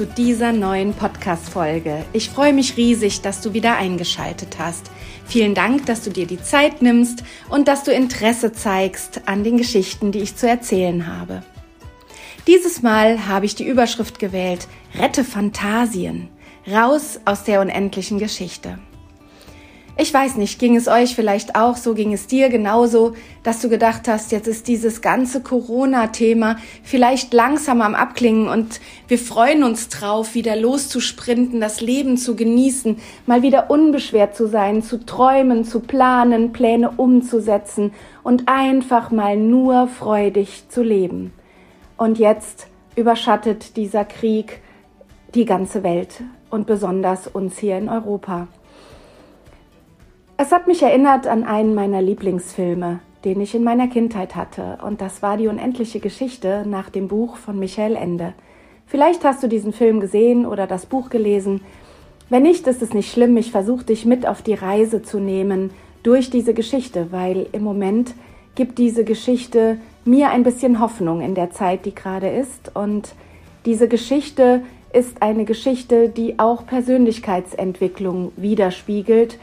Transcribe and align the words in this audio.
Zu 0.00 0.06
dieser 0.06 0.52
neuen 0.52 0.94
Podcast-Folge. 0.94 2.06
Ich 2.14 2.30
freue 2.30 2.54
mich 2.54 2.78
riesig, 2.78 3.20
dass 3.20 3.42
du 3.42 3.52
wieder 3.52 3.76
eingeschaltet 3.76 4.56
hast. 4.58 4.90
Vielen 5.26 5.54
Dank, 5.54 5.84
dass 5.84 6.00
du 6.00 6.08
dir 6.08 6.26
die 6.26 6.40
Zeit 6.40 6.80
nimmst 6.80 7.22
und 7.50 7.68
dass 7.68 7.84
du 7.84 7.92
Interesse 7.92 8.50
zeigst 8.50 9.20
an 9.26 9.44
den 9.44 9.58
Geschichten, 9.58 10.10
die 10.10 10.20
ich 10.20 10.36
zu 10.36 10.48
erzählen 10.48 11.06
habe. 11.06 11.42
Dieses 12.46 12.80
Mal 12.80 13.28
habe 13.28 13.44
ich 13.44 13.56
die 13.56 13.68
Überschrift 13.68 14.18
gewählt, 14.18 14.68
Rette 14.98 15.22
Phantasien, 15.22 16.30
raus 16.66 17.20
aus 17.26 17.44
der 17.44 17.60
unendlichen 17.60 18.18
Geschichte. 18.18 18.78
Ich 20.02 20.14
weiß 20.14 20.36
nicht, 20.36 20.58
ging 20.58 20.76
es 20.76 20.88
euch 20.88 21.14
vielleicht 21.14 21.56
auch 21.56 21.76
so, 21.76 21.92
ging 21.92 22.14
es 22.14 22.26
dir 22.26 22.48
genauso, 22.48 23.12
dass 23.42 23.60
du 23.60 23.68
gedacht 23.68 24.08
hast, 24.08 24.32
jetzt 24.32 24.48
ist 24.48 24.66
dieses 24.66 25.02
ganze 25.02 25.42
Corona-Thema 25.42 26.56
vielleicht 26.82 27.34
langsam 27.34 27.82
am 27.82 27.94
Abklingen 27.94 28.48
und 28.48 28.80
wir 29.08 29.18
freuen 29.18 29.62
uns 29.62 29.90
drauf, 29.90 30.34
wieder 30.34 30.56
loszusprinten, 30.56 31.60
das 31.60 31.82
Leben 31.82 32.16
zu 32.16 32.34
genießen, 32.34 32.96
mal 33.26 33.42
wieder 33.42 33.70
unbeschwert 33.70 34.34
zu 34.34 34.46
sein, 34.46 34.82
zu 34.82 35.04
träumen, 35.04 35.66
zu 35.66 35.80
planen, 35.80 36.52
Pläne 36.52 36.92
umzusetzen 36.92 37.92
und 38.22 38.48
einfach 38.48 39.10
mal 39.10 39.36
nur 39.36 39.86
freudig 39.86 40.64
zu 40.70 40.82
leben. 40.82 41.30
Und 41.98 42.18
jetzt 42.18 42.68
überschattet 42.96 43.76
dieser 43.76 44.06
Krieg 44.06 44.62
die 45.34 45.44
ganze 45.44 45.82
Welt 45.82 46.22
und 46.48 46.66
besonders 46.66 47.26
uns 47.26 47.58
hier 47.58 47.76
in 47.76 47.90
Europa. 47.90 48.48
Es 50.42 50.52
hat 50.52 50.66
mich 50.66 50.82
erinnert 50.82 51.26
an 51.26 51.44
einen 51.44 51.74
meiner 51.74 52.00
Lieblingsfilme, 52.00 53.00
den 53.26 53.42
ich 53.42 53.54
in 53.54 53.62
meiner 53.62 53.88
Kindheit 53.88 54.36
hatte, 54.36 54.78
und 54.82 55.02
das 55.02 55.20
war 55.20 55.36
die 55.36 55.48
unendliche 55.48 56.00
Geschichte 56.00 56.64
nach 56.66 56.88
dem 56.88 57.08
Buch 57.08 57.36
von 57.36 57.58
Michael 57.58 57.94
Ende. 57.94 58.32
Vielleicht 58.86 59.22
hast 59.22 59.42
du 59.42 59.48
diesen 59.48 59.74
Film 59.74 60.00
gesehen 60.00 60.46
oder 60.46 60.66
das 60.66 60.86
Buch 60.86 61.10
gelesen. 61.10 61.60
Wenn 62.30 62.44
nicht, 62.44 62.66
ist 62.66 62.80
es 62.80 62.94
nicht 62.94 63.12
schlimm. 63.12 63.36
Ich 63.36 63.50
versuche 63.50 63.84
dich 63.84 64.06
mit 64.06 64.26
auf 64.26 64.40
die 64.40 64.54
Reise 64.54 65.02
zu 65.02 65.18
nehmen 65.18 65.72
durch 66.02 66.30
diese 66.30 66.54
Geschichte, 66.54 67.08
weil 67.10 67.46
im 67.52 67.62
Moment 67.62 68.14
gibt 68.54 68.78
diese 68.78 69.04
Geschichte 69.04 69.76
mir 70.06 70.30
ein 70.30 70.42
bisschen 70.42 70.80
Hoffnung 70.80 71.20
in 71.20 71.34
der 71.34 71.50
Zeit, 71.50 71.84
die 71.84 71.94
gerade 71.94 72.30
ist. 72.30 72.74
Und 72.74 73.14
diese 73.66 73.88
Geschichte 73.88 74.62
ist 74.94 75.20
eine 75.20 75.44
Geschichte, 75.44 76.08
die 76.08 76.38
auch 76.38 76.64
Persönlichkeitsentwicklung 76.64 78.32
widerspiegelt 78.36 79.38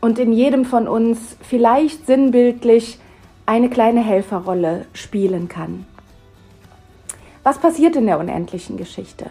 und 0.00 0.18
in 0.18 0.32
jedem 0.32 0.64
von 0.64 0.88
uns 0.88 1.36
vielleicht 1.42 2.06
sinnbildlich 2.06 2.98
eine 3.46 3.70
kleine 3.70 4.00
Helferrolle 4.00 4.86
spielen 4.92 5.48
kann. 5.48 5.86
Was 7.42 7.58
passiert 7.58 7.96
in 7.96 8.06
der 8.06 8.18
unendlichen 8.18 8.76
Geschichte? 8.76 9.26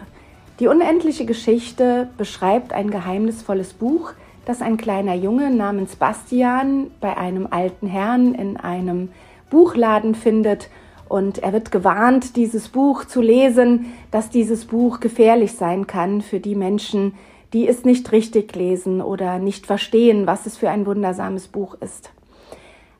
Die 0.60 0.66
unendliche 0.66 1.24
Geschichte 1.24 2.08
beschreibt 2.18 2.72
ein 2.72 2.90
geheimnisvolles 2.90 3.74
Buch, 3.74 4.12
das 4.44 4.60
ein 4.60 4.76
kleiner 4.76 5.14
Junge 5.14 5.50
namens 5.50 5.94
Bastian 5.94 6.90
bei 7.00 7.16
einem 7.16 7.46
alten 7.48 7.86
Herrn 7.86 8.34
in 8.34 8.56
einem 8.56 9.10
Buchladen 9.50 10.14
findet 10.14 10.68
und 11.08 11.38
er 11.38 11.52
wird 11.52 11.70
gewarnt, 11.70 12.36
dieses 12.36 12.68
Buch 12.68 13.04
zu 13.04 13.20
lesen, 13.20 13.86
dass 14.10 14.30
dieses 14.30 14.66
Buch 14.66 15.00
gefährlich 15.00 15.52
sein 15.52 15.86
kann 15.86 16.20
für 16.20 16.40
die 16.40 16.54
Menschen, 16.54 17.14
die 17.52 17.66
es 17.66 17.84
nicht 17.84 18.12
richtig 18.12 18.54
lesen 18.54 19.00
oder 19.00 19.38
nicht 19.38 19.66
verstehen, 19.66 20.26
was 20.26 20.46
es 20.46 20.56
für 20.56 20.70
ein 20.70 20.86
wundersames 20.86 21.48
Buch 21.48 21.76
ist. 21.80 22.12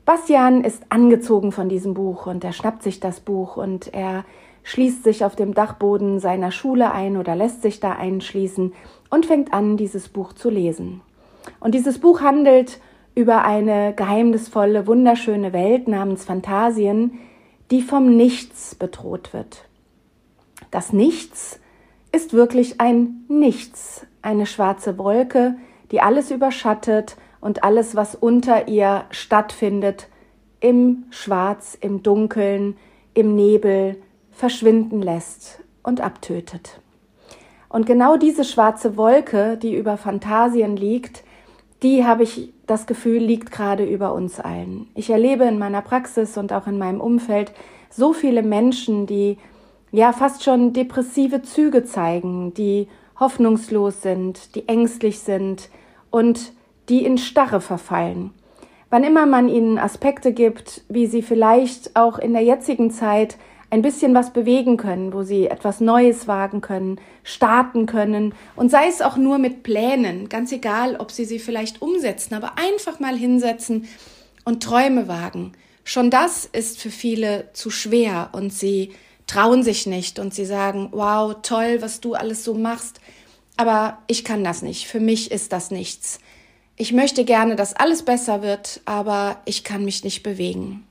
Bastian 0.04 0.64
ist 0.64 0.84
angezogen 0.88 1.53
von 1.53 1.69
diesem 1.69 1.92
Buch 1.92 2.26
und 2.26 2.42
er 2.42 2.53
schnappt 2.53 2.82
sich 2.82 2.98
das 2.98 3.20
Buch 3.20 3.58
und 3.58 3.92
er 3.92 4.25
schließt 4.62 5.04
sich 5.04 5.25
auf 5.25 5.37
dem 5.37 5.54
Dachboden 5.54 6.19
seiner 6.19 6.50
Schule 6.50 6.92
ein 6.92 7.16
oder 7.16 7.37
lässt 7.37 7.62
sich 7.62 7.81
da 7.81 7.92
einschließen 7.92 8.72
und 9.10 9.26
fängt 9.26 9.53
an, 9.53 9.76
dieses 9.76 10.08
Buch 10.08 10.32
zu 10.32 10.48
lesen. 10.48 11.03
Und 11.60 11.75
dieses 11.75 11.98
Buch 11.98 12.20
handelt 12.20 12.81
über 13.14 13.44
eine 13.44 13.94
geheimnisvolle, 13.94 14.87
wunderschöne 14.87 15.53
Welt 15.53 15.88
namens 15.88 16.25
Phantasien, 16.25 17.19
die 17.70 17.82
vom 17.82 18.16
Nichts 18.16 18.75
bedroht 18.75 19.32
wird. 19.32 19.64
Das 20.70 20.92
Nichts 20.92 21.60
ist 22.12 22.32
wirklich 22.32 22.81
ein 22.81 23.25
Nichts, 23.28 24.06
eine 24.28 24.46
schwarze 24.46 24.98
Wolke, 24.98 25.56
die 25.90 26.00
alles 26.02 26.30
überschattet 26.30 27.16
und 27.40 27.64
alles, 27.64 27.96
was 27.96 28.14
unter 28.14 28.68
ihr 28.68 29.04
stattfindet, 29.10 30.08
im 30.60 31.04
Schwarz, 31.10 31.78
im 31.80 32.02
Dunkeln, 32.02 32.76
im 33.14 33.34
Nebel 33.34 33.96
verschwinden 34.30 35.00
lässt 35.00 35.60
und 35.82 36.02
abtötet. 36.02 36.80
Und 37.70 37.86
genau 37.86 38.16
diese 38.16 38.44
schwarze 38.44 38.96
Wolke, 38.96 39.56
die 39.56 39.74
über 39.74 39.96
Phantasien 39.96 40.76
liegt, 40.76 41.24
die 41.82 42.04
habe 42.04 42.24
ich 42.24 42.52
das 42.66 42.86
Gefühl, 42.86 43.18
liegt 43.22 43.50
gerade 43.50 43.84
über 43.84 44.12
uns 44.12 44.40
allen. 44.40 44.88
Ich 44.94 45.08
erlebe 45.08 45.44
in 45.44 45.58
meiner 45.58 45.80
Praxis 45.80 46.36
und 46.36 46.52
auch 46.52 46.66
in 46.66 46.76
meinem 46.76 47.00
Umfeld 47.00 47.52
so 47.88 48.12
viele 48.12 48.42
Menschen, 48.42 49.06
die 49.06 49.38
ja 49.90 50.12
fast 50.12 50.44
schon 50.44 50.74
depressive 50.74 51.40
Züge 51.42 51.84
zeigen, 51.84 52.52
die 52.52 52.88
hoffnungslos 53.18 54.02
sind, 54.02 54.54
die 54.54 54.68
ängstlich 54.68 55.20
sind 55.20 55.68
und 56.10 56.52
die 56.88 57.04
in 57.04 57.18
Starre 57.18 57.60
verfallen. 57.60 58.32
Wann 58.90 59.04
immer 59.04 59.26
man 59.26 59.48
ihnen 59.48 59.78
Aspekte 59.78 60.32
gibt, 60.32 60.82
wie 60.88 61.06
sie 61.06 61.22
vielleicht 61.22 61.94
auch 61.94 62.18
in 62.18 62.32
der 62.32 62.42
jetzigen 62.42 62.90
Zeit 62.90 63.36
ein 63.70 63.82
bisschen 63.82 64.14
was 64.14 64.32
bewegen 64.32 64.78
können, 64.78 65.12
wo 65.12 65.22
sie 65.22 65.46
etwas 65.46 65.80
Neues 65.80 66.26
wagen 66.26 66.62
können, 66.62 66.98
starten 67.22 67.84
können 67.84 68.34
und 68.56 68.70
sei 68.70 68.88
es 68.88 69.02
auch 69.02 69.18
nur 69.18 69.36
mit 69.36 69.62
Plänen, 69.62 70.30
ganz 70.30 70.52
egal, 70.52 70.96
ob 70.96 71.10
sie 71.10 71.26
sie 71.26 71.38
vielleicht 71.38 71.82
umsetzen, 71.82 72.34
aber 72.34 72.52
einfach 72.56 72.98
mal 72.98 73.14
hinsetzen 73.14 73.87
und 74.46 74.62
Träume 74.62 75.06
wagen. 75.06 75.52
Schon 75.84 76.10
das 76.10 76.46
ist 76.46 76.81
für 76.81 76.90
viele 76.90 77.50
zu 77.52 77.69
schwer 77.70 78.31
und 78.32 78.52
sie 78.52 78.93
trauen 79.28 79.62
sich 79.62 79.86
nicht 79.86 80.19
und 80.19 80.34
sie 80.34 80.46
sagen, 80.46 80.88
wow, 80.90 81.36
toll, 81.42 81.80
was 81.80 82.00
du 82.00 82.14
alles 82.14 82.42
so 82.42 82.54
machst, 82.54 83.00
aber 83.56 83.98
ich 84.08 84.25
kann 84.25 84.42
das 84.42 84.62
nicht, 84.62 84.88
für 84.88 84.98
mich 84.98 85.30
ist 85.30 85.52
das 85.52 85.70
nichts. 85.70 86.19
Ich 86.76 86.92
möchte 86.92 87.25
gerne, 87.25 87.54
dass 87.54 87.75
alles 87.75 88.04
besser 88.04 88.42
wird, 88.42 88.80
aber 88.84 89.40
ich 89.44 89.62
kann 89.62 89.84
mich 89.84 90.02
nicht 90.02 90.22
bewegen. 90.22 90.84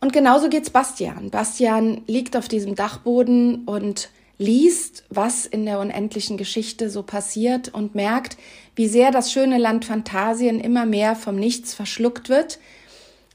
Und 0.00 0.12
genauso 0.12 0.48
geht's 0.48 0.70
Bastian. 0.70 1.30
Bastian 1.30 2.02
liegt 2.06 2.36
auf 2.36 2.46
diesem 2.46 2.74
Dachboden 2.74 3.64
und 3.64 4.10
liest, 4.36 5.04
was 5.08 5.46
in 5.46 5.64
der 5.64 5.80
unendlichen 5.80 6.36
Geschichte 6.36 6.90
so 6.90 7.02
passiert 7.02 7.74
und 7.74 7.96
merkt, 7.96 8.36
wie 8.76 8.86
sehr 8.86 9.10
das 9.10 9.32
schöne 9.32 9.58
Land 9.58 9.84
Phantasien 9.84 10.60
immer 10.60 10.86
mehr 10.86 11.16
vom 11.16 11.36
Nichts 11.36 11.74
verschluckt 11.74 12.28
wird 12.28 12.60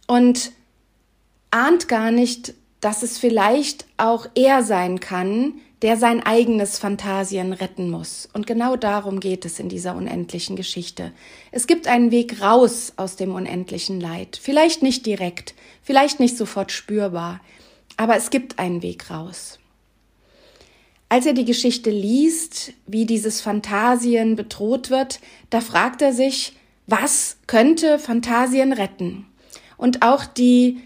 und 0.07 0.51
ahnt 1.51 1.89
gar 1.89 2.11
nicht, 2.11 2.53
dass 2.83 3.01
es 3.01 3.17
vielleicht 3.17 3.85
auch 3.95 4.27
er 4.35 4.61
sein 4.61 4.99
kann, 4.99 5.53
der 5.81 5.95
sein 5.95 6.25
eigenes 6.25 6.79
Phantasien 6.79 7.53
retten 7.53 7.89
muss. 7.89 8.27
Und 8.33 8.45
genau 8.45 8.75
darum 8.75 9.21
geht 9.21 9.45
es 9.45 9.57
in 9.57 9.69
dieser 9.69 9.95
unendlichen 9.95 10.57
Geschichte. 10.57 11.13
Es 11.51 11.65
gibt 11.65 11.87
einen 11.87 12.11
Weg 12.11 12.41
raus 12.41 12.91
aus 12.97 13.15
dem 13.15 13.35
unendlichen 13.35 14.01
Leid. 14.01 14.37
Vielleicht 14.41 14.83
nicht 14.83 15.05
direkt, 15.05 15.55
vielleicht 15.81 16.19
nicht 16.19 16.35
sofort 16.35 16.73
spürbar, 16.73 17.39
aber 17.95 18.17
es 18.17 18.31
gibt 18.31 18.59
einen 18.59 18.81
Weg 18.81 19.09
raus. 19.09 19.59
Als 21.07 21.25
er 21.25 21.33
die 21.33 21.45
Geschichte 21.45 21.89
liest, 21.89 22.73
wie 22.85 23.05
dieses 23.05 23.39
Phantasien 23.39 24.35
bedroht 24.35 24.89
wird, 24.89 25.21
da 25.49 25.61
fragt 25.61 26.01
er 26.01 26.11
sich, 26.11 26.57
was 26.85 27.37
könnte 27.47 27.97
Phantasien 27.97 28.73
retten? 28.73 29.25
Und 29.77 30.01
auch 30.01 30.25
die 30.25 30.81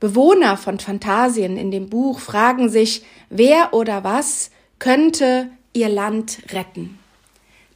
Bewohner 0.00 0.56
von 0.56 0.78
Phantasien 0.78 1.56
in 1.56 1.70
dem 1.70 1.88
Buch 1.88 2.20
fragen 2.20 2.68
sich, 2.68 3.02
wer 3.30 3.74
oder 3.74 4.04
was 4.04 4.50
könnte 4.78 5.50
ihr 5.72 5.88
Land 5.88 6.38
retten. 6.52 6.98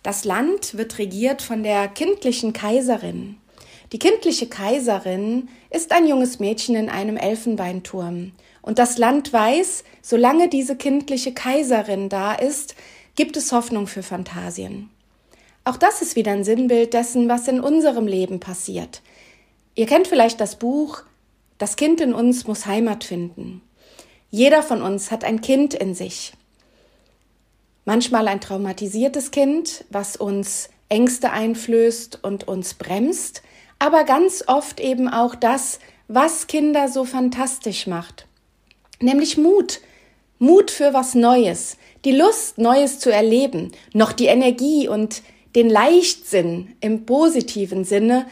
Das 0.03 0.25
Land 0.25 0.77
wird 0.77 0.99
regiert 0.99 1.43
von 1.43 1.63
der 1.63 1.89
kindlichen 1.89 2.53
Kaiserin. 2.53 3.37
Die 3.93 3.99
kindliche 3.99 4.47
Kaiserin 4.47 5.49
ist 5.71 5.93
ein 5.93 6.07
junges 6.07 6.39
Mädchen 6.39 6.77
in 6.77 6.89
einem 6.89 7.17
Elfenbeinturm. 7.17 8.33
Und 8.63 8.79
das 8.79 8.99
Land 8.99 9.33
weiß, 9.33 9.85
solange 10.01 10.49
diese 10.49 10.77
kindliche 10.77 11.35
Kaiserin 11.35 12.09
da 12.09 12.33
ist, 12.33 12.75
gibt 13.17 13.37
es 13.37 13.53
Hoffnung 13.53 13.87
für 13.87 14.03
Phantasien. 14.03 14.91
Auch 15.65 15.77
das 15.77 16.03
ist 16.03 16.17
wieder 16.17 16.33
ein 16.33 16.45
Sinnbild 16.45 16.95
dessen, 16.95 17.29
was 17.29 17.47
in 17.49 17.61
unserem 17.61 18.07
Leben 18.07 18.41
passiert. 18.41 19.03
Ihr 19.75 19.87
kennt 19.87 20.07
vielleicht 20.07 20.41
das 20.41 20.57
Buch 20.57 21.03
Das 21.63 21.77
Kind 21.77 22.01
in 22.01 22.13
uns 22.13 22.49
muss 22.49 22.67
Heimat 22.67 23.05
finden. 23.05 23.63
Jeder 24.31 24.65
von 24.65 24.83
uns 24.83 25.13
hat 25.13 25.23
ein 25.23 25.41
Kind 25.43 25.75
in 25.75 25.95
sich. 25.95 26.33
Manchmal 27.85 28.27
ein 28.27 28.41
traumatisiertes 28.41 29.31
Kind, 29.31 29.85
was 29.89 30.17
uns 30.17 30.71
Ängste 30.89 31.31
einflößt 31.31 32.19
und 32.25 32.49
uns 32.49 32.75
bremst, 32.75 33.43
aber 33.79 34.03
ganz 34.03 34.43
oft 34.49 34.81
eben 34.81 35.07
auch 35.07 35.37
das, 35.37 35.79
was 36.09 36.49
Kinder 36.49 36.89
so 36.89 37.05
fantastisch 37.05 37.87
macht. 37.87 38.27
Nämlich 38.99 39.39
Mut. 39.39 39.83
Mut 40.41 40.73
für 40.73 40.93
was 40.93 41.15
Neues, 41.15 41.77
die 42.05 42.11
Lust, 42.11 42.59
Neues 42.59 42.99
zu 42.99 43.13
erleben, 43.13 43.71
noch 43.93 44.11
die 44.11 44.27
Energie 44.27 44.89
und 44.89 45.23
den 45.55 45.71
Leichtsinn 45.71 46.75
im 46.81 47.07
positiven 47.07 47.85
Sinne 47.85 48.27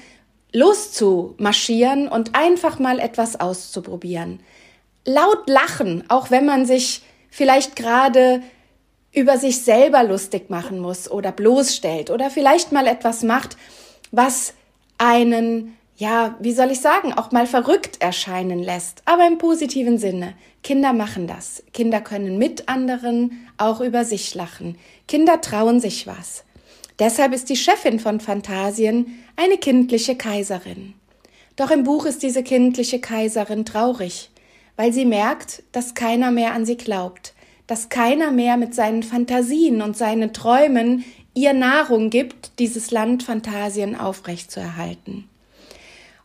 loszumarschieren 0.52 2.08
und 2.08 2.35
einfach 2.35 2.79
mal 2.79 2.99
etwas 2.99 3.38
auszuprobieren. 3.38 4.41
Laut 5.05 5.49
lachen, 5.49 6.05
auch 6.08 6.31
wenn 6.31 6.47
man 6.47 6.67
sich 6.67 7.02
vielleicht 7.31 7.76
gerade 7.76 8.43
über 9.12 9.38
sich 9.38 9.62
selber 9.62 10.02
lustig 10.05 10.50
machen 10.50 10.79
muss 10.79 11.11
oder 11.11 11.32
bloßstellt 11.32 12.11
oder 12.11 12.31
vielleicht 12.31 12.73
mal 12.73 12.87
etwas 12.87 13.23
macht, 13.23 13.56
was 14.12 14.55
einen, 14.99 15.76
ja, 15.97 16.37
wie 16.41 16.53
soll 16.53 16.70
ich 16.70 16.81
sagen, 16.81 17.12
auch 17.12 17.32
mal 17.32 17.46
verrückt 17.46 18.00
erscheinen 18.00 18.61
lässt, 18.61 19.03
aber 19.06 19.26
im 19.26 19.38
positiven 19.38 19.99
Sinne. 19.99 20.35
Kinder 20.62 20.93
machen 20.93 21.26
das. 21.26 21.62
Kinder 21.73 22.00
können 22.00 22.38
mit 22.38 22.69
anderen 22.69 23.49
auch 23.56 23.81
über 23.81 24.05
sich 24.05 24.35
lachen. 24.35 24.76
Kinder 25.08 25.41
trauen 25.41 25.81
sich 25.81 26.06
was. 26.06 26.44
Deshalb 27.00 27.32
ist 27.32 27.49
die 27.49 27.56
Chefin 27.56 27.99
von 27.99 28.20
Phantasien 28.20 29.25
eine 29.35 29.56
kindliche 29.56 30.17
Kaiserin. 30.17 30.93
Doch 31.56 31.70
im 31.70 31.82
Buch 31.82 32.05
ist 32.05 32.23
diese 32.23 32.43
kindliche 32.43 33.00
Kaiserin 33.00 33.64
traurig, 33.64 34.31
weil 34.76 34.93
sie 34.93 35.06
merkt, 35.06 35.62
dass 35.73 35.94
keiner 35.94 36.31
mehr 36.31 36.52
an 36.52 36.67
sie 36.67 36.76
glaubt, 36.76 37.32
dass 37.67 37.88
keiner 37.88 38.32
mehr 38.32 38.58
mit 38.58 38.75
seinen 38.75 39.02
Fantasien 39.02 39.81
und 39.81 39.97
seinen 39.97 40.35
Träumen 40.35 41.05
ihr 41.35 41.55
Nahrung 41.55 42.11
gibt, 42.11 42.58
dieses 42.58 42.91
Land 42.91 43.23
Phantasien 43.23 43.96
aufrechtzuerhalten. 43.96 45.29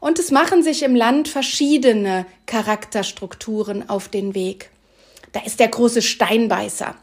Und 0.02 0.20
es 0.20 0.30
machen 0.30 0.62
sich 0.62 0.84
im 0.84 0.96
Land 0.96 1.30
verschiedene 1.30 2.26
Charakterstrukturen 2.48 3.90
auf 3.90 4.10
den 4.10 4.36
Weg. 4.36 4.72
Da 5.32 5.40
ist 5.42 5.60
der 5.60 5.70
große 5.70 6.02
Steinbeißer. 6.02 6.96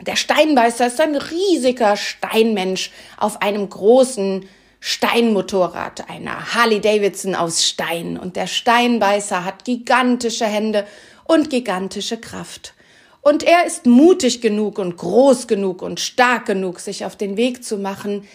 Der 0.00 0.16
Steinbeißer 0.16 0.86
ist 0.86 1.00
ein 1.00 1.16
riesiger 1.16 1.96
Steinmensch 1.96 2.90
auf 3.16 3.42
einem 3.42 3.68
großen 3.68 4.48
Steinmotorrad, 4.80 6.08
einer 6.08 6.54
Harley 6.54 6.80
Davidson 6.80 7.34
aus 7.34 7.66
Stein. 7.66 8.16
Und 8.16 8.36
der 8.36 8.46
Steinbeißer 8.46 9.44
hat 9.44 9.64
gigantische 9.64 10.46
Hände 10.46 10.86
und 11.24 11.50
gigantische 11.50 12.16
Kraft. 12.16 12.74
Und 13.22 13.42
er 13.42 13.66
ist 13.66 13.86
mutig 13.86 14.40
genug 14.40 14.78
und 14.78 14.96
groß 14.96 15.48
genug 15.48 15.82
und 15.82 15.98
stark 15.98 16.46
genug, 16.46 16.78
sich 16.78 17.04
auf 17.04 17.16
den 17.16 17.36
Weg 17.36 17.64
zu 17.64 17.76
machen, 17.76 18.26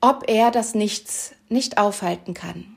ob 0.00 0.24
er 0.28 0.52
das 0.52 0.74
Nichts 0.74 1.32
nicht 1.48 1.78
aufhalten 1.78 2.32
kann. 2.34 2.76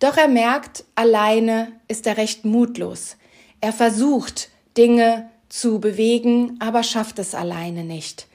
Doch 0.00 0.16
er 0.16 0.28
merkt, 0.28 0.84
alleine 0.96 1.70
ist 1.86 2.06
er 2.06 2.16
recht 2.16 2.44
mutlos. 2.44 3.16
Er 3.60 3.72
versucht, 3.72 4.48
Dinge 4.76 5.29
zu 5.50 5.80
bewegen, 5.80 6.56
aber 6.60 6.82
schafft 6.82 7.18
es 7.18 7.34
alleine 7.34 7.84
nicht. 7.84 8.26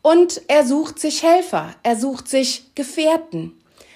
Und 0.00 0.40
er 0.48 0.66
sucht 0.66 0.98
sich 0.98 1.22
Helfer, 1.22 1.74
er 1.82 1.96
sucht 1.96 2.28
sich 2.28 2.74
Gefährten. 2.74 3.52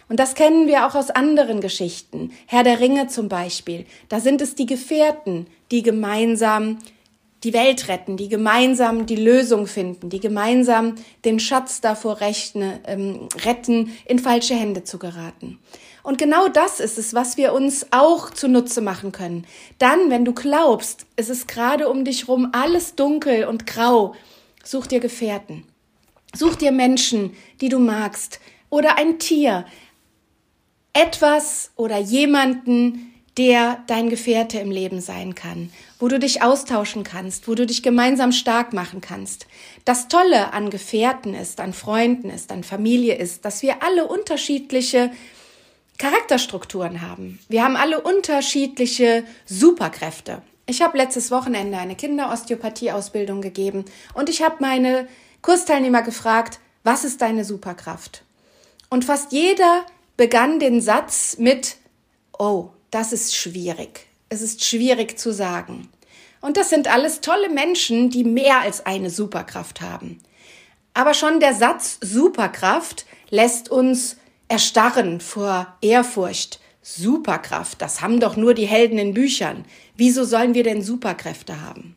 Und 0.09 0.21
das 0.21 0.35
kennen 0.35 0.69
wir 0.69 0.87
auch 0.87 0.95
aus 0.95 1.11
anderen 1.11 1.61
Geschichten. 1.61 2.33
Herr 2.47 2.63
der 2.63 2.79
Ringe 2.79 3.09
zum 3.09 3.29
Beispiel. 3.29 3.87
Da 4.09 4.21
sind 4.21 4.41
es 4.41 4.55
die 4.55 4.67
Gefährten, 4.67 5.47
die 5.73 5.83
gemeinsam 5.83 6.79
die 7.43 7.53
Welt 7.53 7.89
retten, 7.89 8.17
die 8.17 8.29
gemeinsam 8.29 9.07
die 9.07 9.17
Lösung 9.17 9.67
finden, 9.67 10.09
die 10.09 10.21
gemeinsam 10.21 10.95
den 11.25 11.39
Schatz 11.39 11.81
davor 11.81 12.21
rechne, 12.21 12.81
ähm, 12.87 13.29
retten, 13.45 13.97
in 14.07 14.19
falsche 14.19 14.55
Hände 14.55 14.85
zu 14.85 14.99
geraten. 14.99 15.59
Und 16.07 16.19
genau 16.19 16.47
das 16.47 16.79
ist 16.79 16.99
es, 16.99 17.15
was 17.15 17.37
wir 17.37 17.53
uns 17.53 17.89
auch 17.91 18.31
zunutze 18.31 18.81
machen 18.81 19.11
können. 19.11 19.45
Dann, 19.81 20.09
wenn 20.09 20.25
du 20.25 20.33
glaubst, 20.33 21.05
es 21.17 21.29
ist 21.29 21.49
gerade 21.49 21.89
um 21.89 22.05
dich 22.05 22.29
rum 22.29 22.51
alles 22.53 22.95
dunkel 22.95 23.45
und 23.45 23.67
grau, 23.67 24.15
such 24.63 24.87
dir 24.87 25.01
Gefährten. 25.01 25.65
Such 26.33 26.55
dir 26.55 26.71
Menschen, 26.71 27.35
die 27.61 27.69
du 27.69 27.81
magst, 27.81 28.39
oder 28.71 28.99
ein 28.99 29.19
Tier, 29.19 29.65
etwas 30.93 31.73
oder 31.75 31.99
jemanden, 31.99 33.13
der 33.37 33.83
dein 33.89 34.09
Gefährte 34.09 34.61
im 34.61 34.71
Leben 34.71 35.01
sein 35.01 35.35
kann, 35.35 35.73
wo 35.99 36.07
du 36.07 36.21
dich 36.21 36.41
austauschen 36.41 37.03
kannst, 37.03 37.49
wo 37.49 37.57
du 37.57 37.67
dich 37.67 37.83
gemeinsam 37.83 38.31
stark 38.31 38.73
machen 38.73 39.01
kannst. 39.01 39.49
Das 39.85 40.07
Tolle 40.07 40.53
an 40.53 40.71
Gefährten 40.71 41.35
ist, 41.35 41.59
an 41.59 41.73
Freunden 41.73 42.31
ist, 42.31 42.53
an 42.53 42.63
Familie 42.63 43.17
ist, 43.17 43.45
dass 43.45 43.63
wir 43.63 43.83
alle 43.83 44.07
unterschiedliche 44.07 45.11
Charakterstrukturen 45.99 47.03
haben. 47.03 47.39
Wir 47.49 47.65
haben 47.65 47.77
alle 47.77 48.01
unterschiedliche 48.01 49.25
Superkräfte. 49.47 50.43
Ich 50.67 50.83
habe 50.83 50.99
letztes 50.99 51.31
Wochenende 51.31 51.79
eine 51.79 51.95
Kinderosteopathie-Ausbildung 51.95 53.41
gegeben 53.41 53.85
und 54.15 54.29
ich 54.29 54.43
habe 54.43 54.57
meine 54.61 55.09
Kursteilnehmer 55.43 56.03
gefragt, 56.03 56.59
was 56.83 57.05
ist 57.05 57.23
deine 57.23 57.45
Superkraft? 57.45 58.25
Und 58.91 59.05
fast 59.05 59.33
jeder 59.33 59.87
begann 60.17 60.59
den 60.59 60.81
Satz 60.81 61.37
mit, 61.39 61.77
oh, 62.39 62.71
das 62.91 63.13
ist 63.13 63.35
schwierig. 63.35 64.07
Es 64.29 64.43
ist 64.43 64.65
schwierig 64.65 65.19
zu 65.19 65.33
sagen. 65.33 65.89
Und 66.41 66.57
das 66.57 66.71
sind 66.71 66.89
alles 66.89 67.21
tolle 67.21 67.49
Menschen, 67.49 68.11
die 68.11 68.25
mehr 68.25 68.61
als 68.61 68.87
eine 68.87 69.11
Superkraft 69.11 69.81
haben. 69.81 70.19
Aber 70.95 71.15
schon 71.15 71.41
der 71.41 71.55
Satz 71.55 71.99
Superkraft 72.01 73.07
lässt 73.31 73.71
uns 73.71 74.17
erstarren 74.49 75.21
vor 75.21 75.77
Ehrfurcht. 75.81 76.61
Superkraft, 76.83 77.83
das 77.83 78.01
haben 78.01 78.21
doch 78.21 78.37
nur 78.37 78.55
die 78.55 78.67
Helden 78.67 78.99
in 78.99 79.13
Büchern. 79.13 79.65
Wieso 79.97 80.23
sollen 80.25 80.55
wir 80.55 80.63
denn 80.63 80.83
Superkräfte 80.83 81.61
haben? 81.61 81.97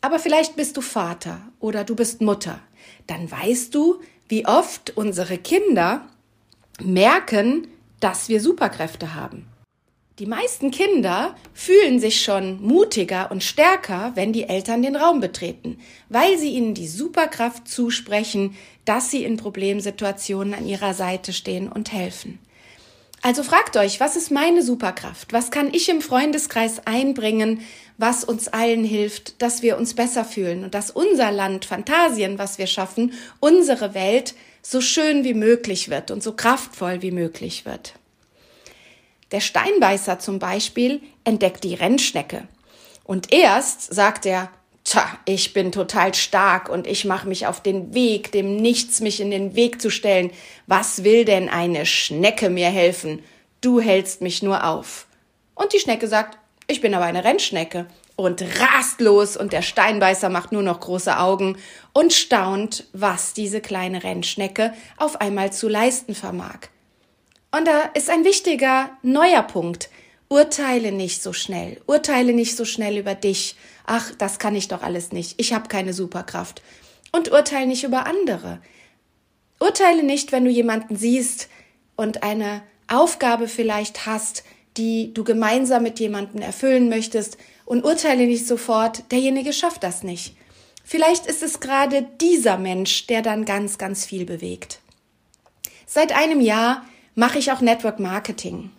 Aber 0.00 0.20
vielleicht 0.20 0.54
bist 0.54 0.76
du 0.76 0.80
Vater 0.80 1.40
oder 1.58 1.82
du 1.82 1.96
bist 1.96 2.20
Mutter. 2.20 2.60
Dann 3.08 3.28
weißt 3.28 3.74
du, 3.74 4.00
wie 4.28 4.46
oft 4.46 4.96
unsere 4.96 5.38
Kinder 5.38 6.06
merken, 6.80 7.66
dass 7.98 8.28
wir 8.28 8.40
Superkräfte 8.40 9.14
haben. 9.14 9.48
Die 10.18 10.26
meisten 10.26 10.70
Kinder 10.70 11.36
fühlen 11.52 12.00
sich 12.00 12.22
schon 12.22 12.62
mutiger 12.62 13.30
und 13.30 13.44
stärker, 13.44 14.12
wenn 14.14 14.32
die 14.32 14.44
Eltern 14.44 14.80
den 14.80 14.96
Raum 14.96 15.20
betreten, 15.20 15.78
weil 16.08 16.38
sie 16.38 16.52
ihnen 16.54 16.72
die 16.72 16.88
Superkraft 16.88 17.68
zusprechen, 17.68 18.56
dass 18.86 19.10
sie 19.10 19.24
in 19.24 19.36
Problemsituationen 19.36 20.54
an 20.54 20.66
ihrer 20.66 20.94
Seite 20.94 21.34
stehen 21.34 21.70
und 21.70 21.92
helfen. 21.92 22.38
Also 23.20 23.42
fragt 23.42 23.76
euch, 23.76 24.00
was 24.00 24.16
ist 24.16 24.30
meine 24.30 24.62
Superkraft? 24.62 25.34
Was 25.34 25.50
kann 25.50 25.74
ich 25.74 25.90
im 25.90 26.00
Freundeskreis 26.00 26.86
einbringen, 26.86 27.60
was 27.98 28.24
uns 28.24 28.48
allen 28.48 28.84
hilft, 28.84 29.42
dass 29.42 29.60
wir 29.60 29.76
uns 29.76 29.92
besser 29.92 30.24
fühlen 30.24 30.64
und 30.64 30.72
dass 30.74 30.90
unser 30.90 31.30
Land, 31.30 31.66
Fantasien, 31.66 32.38
was 32.38 32.56
wir 32.56 32.66
schaffen, 32.66 33.12
unsere 33.38 33.92
Welt 33.92 34.34
so 34.62 34.80
schön 34.80 35.24
wie 35.24 35.34
möglich 35.34 35.90
wird 35.90 36.10
und 36.10 36.22
so 36.22 36.32
kraftvoll 36.32 37.02
wie 37.02 37.10
möglich 37.10 37.66
wird. 37.66 37.94
Der 39.32 39.40
Steinbeißer 39.40 40.18
zum 40.18 40.38
Beispiel 40.38 41.00
entdeckt 41.24 41.64
die 41.64 41.74
Rennschnecke. 41.74 42.46
Und 43.04 43.32
erst 43.32 43.92
sagt 43.92 44.26
er, 44.26 44.50
Tja, 44.88 45.04
ich 45.24 45.52
bin 45.52 45.72
total 45.72 46.14
stark 46.14 46.68
und 46.68 46.86
ich 46.86 47.04
mache 47.04 47.26
mich 47.26 47.48
auf 47.48 47.60
den 47.60 47.92
Weg, 47.92 48.30
dem 48.30 48.54
Nichts 48.54 49.00
mich 49.00 49.20
in 49.20 49.32
den 49.32 49.56
Weg 49.56 49.82
zu 49.82 49.90
stellen. 49.90 50.30
Was 50.68 51.02
will 51.02 51.24
denn 51.24 51.48
eine 51.48 51.86
Schnecke 51.86 52.50
mir 52.50 52.68
helfen? 52.68 53.24
Du 53.60 53.80
hältst 53.80 54.20
mich 54.20 54.44
nur 54.44 54.62
auf. 54.62 55.08
Und 55.56 55.72
die 55.72 55.80
Schnecke 55.80 56.06
sagt, 56.06 56.38
ich 56.68 56.80
bin 56.80 56.94
aber 56.94 57.04
eine 57.04 57.24
Rennschnecke 57.24 57.86
und 58.14 58.42
rast 58.60 59.00
los 59.00 59.36
und 59.36 59.52
der 59.52 59.62
Steinbeißer 59.62 60.28
macht 60.28 60.52
nur 60.52 60.62
noch 60.62 60.78
große 60.78 61.18
Augen 61.18 61.58
und 61.92 62.12
staunt, 62.12 62.84
was 62.92 63.34
diese 63.34 63.60
kleine 63.60 64.04
Rennschnecke 64.04 64.72
auf 64.98 65.20
einmal 65.20 65.52
zu 65.52 65.68
leisten 65.68 66.14
vermag. 66.14 66.68
Und 67.56 67.66
da 67.66 67.82
ist 67.94 68.10
ein 68.10 68.24
wichtiger 68.24 68.90
neuer 69.02 69.42
Punkt. 69.42 69.88
urteile 70.28 70.92
nicht 70.92 71.22
so 71.22 71.32
schnell, 71.32 71.80
urteile 71.86 72.32
nicht 72.32 72.56
so 72.56 72.64
schnell 72.64 72.98
über 72.98 73.14
dich. 73.14 73.56
Ach, 73.86 74.12
das 74.18 74.38
kann 74.38 74.56
ich 74.56 74.68
doch 74.68 74.82
alles 74.82 75.12
nicht. 75.12 75.40
Ich 75.40 75.52
habe 75.52 75.68
keine 75.68 75.94
Superkraft. 75.94 76.62
Und 77.12 77.30
urteile 77.30 77.66
nicht 77.66 77.84
über 77.84 78.06
andere. 78.06 78.60
Urteile 79.60 80.02
nicht, 80.02 80.32
wenn 80.32 80.44
du 80.44 80.50
jemanden 80.50 80.96
siehst 80.96 81.48
und 81.94 82.24
eine 82.24 82.62
Aufgabe 82.88 83.48
vielleicht 83.48 84.04
hast, 84.04 84.42
die 84.76 85.14
du 85.14 85.24
gemeinsam 85.24 85.84
mit 85.84 85.98
jemandem 86.00 86.42
erfüllen 86.42 86.88
möchtest 86.88 87.38
und 87.64 87.84
urteile 87.84 88.26
nicht 88.26 88.46
sofort, 88.46 89.10
derjenige 89.12 89.52
schafft 89.52 89.82
das 89.82 90.02
nicht. 90.02 90.36
Vielleicht 90.84 91.26
ist 91.26 91.42
es 91.42 91.60
gerade 91.60 92.06
dieser 92.20 92.58
Mensch, 92.58 93.06
der 93.06 93.22
dann 93.22 93.44
ganz, 93.44 93.78
ganz 93.78 94.04
viel 94.04 94.26
bewegt. 94.26 94.80
Seit 95.86 96.12
einem 96.12 96.40
Jahr 96.40 96.84
mache 97.16 97.40
ich 97.40 97.50
auch 97.50 97.60
Network 97.60 97.98
Marketing. 97.98 98.70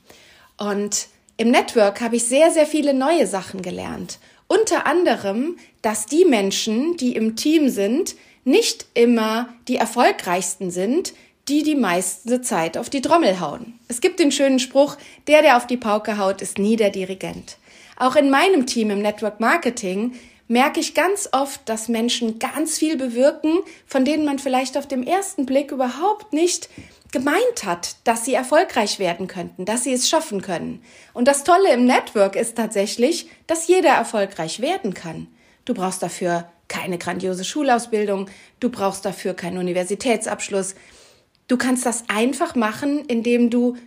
Und 0.58 1.08
im 1.36 1.52
Network 1.52 2.00
habe 2.00 2.16
ich 2.16 2.24
sehr, 2.24 2.52
sehr 2.52 2.66
viele 2.66 2.94
neue 2.94 3.28
Sachen 3.28 3.62
gelernt. 3.62 4.20
Unter 4.48 4.88
anderem, 4.88 5.58
dass 5.82 6.06
die 6.06 6.24
Menschen, 6.24 6.96
die 6.96 7.16
im 7.16 7.36
Team 7.36 7.68
sind, 7.68 8.16
nicht 8.46 8.86
immer 8.94 9.50
die 9.68 9.76
erfolgreichsten 9.76 10.72
sind, 10.72 11.14
die 11.50 11.64
die 11.64 11.76
meiste 11.76 12.42
Zeit 12.42 12.78
auf 12.78 12.90
die 12.90 13.02
Trommel 13.02 13.40
hauen. 13.40 13.78
Es 13.88 14.02
gibt 14.02 14.20
den 14.20 14.32
schönen 14.32 14.60
Spruch, 14.60 14.98
der, 15.28 15.42
der 15.42 15.58
auf 15.58 15.68
die 15.68 15.78
Pauke 15.78 16.18
haut, 16.18 16.42
ist 16.42 16.58
nie 16.58 16.76
der 16.76 16.90
Dirigent. 16.90 17.58
Auch 17.98 18.16
in 18.16 18.30
meinem 18.30 18.66
Team 18.66 18.90
im 18.90 19.02
Network 19.02 19.40
Marketing 19.40 20.14
merke 20.48 20.80
ich 20.80 20.94
ganz 20.94 21.30
oft, 21.32 21.68
dass 21.68 21.90
Menschen 21.90 22.40
ganz 22.40 22.78
viel 22.78 22.96
bewirken, 22.96 23.60
von 23.86 24.06
denen 24.06 24.26
man 24.26 24.40
vielleicht 24.40 24.78
auf 24.78 24.88
dem 24.88 25.04
ersten 25.04 25.46
Blick 25.46 25.72
überhaupt 25.72 26.34
nicht 26.34 26.70
gemeint 27.12 27.64
hat, 27.64 27.96
dass 28.04 28.26
sie 28.26 28.34
erfolgreich 28.34 29.00
werden 29.00 29.28
könnten, 29.28 29.66
dass 29.66 29.84
sie 29.84 29.94
es 29.94 30.10
schaffen 30.10 30.42
können. 30.42 30.82
Und 31.14 31.28
das 31.28 31.44
Tolle 31.44 31.74
im 31.74 31.86
Network 31.86 32.36
ist 32.36 32.56
tatsächlich, 32.56 33.30
dass 33.48 33.68
jeder 33.68 33.90
erfolgreich 33.90 34.60
werden 34.60 34.94
kann. 34.94 35.28
Du 35.66 35.74
brauchst 35.74 36.04
dafür 36.04 36.50
keine 36.68 36.98
grandiose 36.98 37.46
Schulausbildung, 37.46 38.30
du 38.60 38.70
brauchst 38.70 39.06
dafür 39.06 39.34
keinen 39.34 39.58
Universitätsabschluss. 39.58 40.76
Du 41.48 41.58
kannst 41.58 41.86
das 41.86 42.04
einfach 42.10 42.56
machen, 42.56 43.06
indem 43.06 43.50
du 43.50 43.78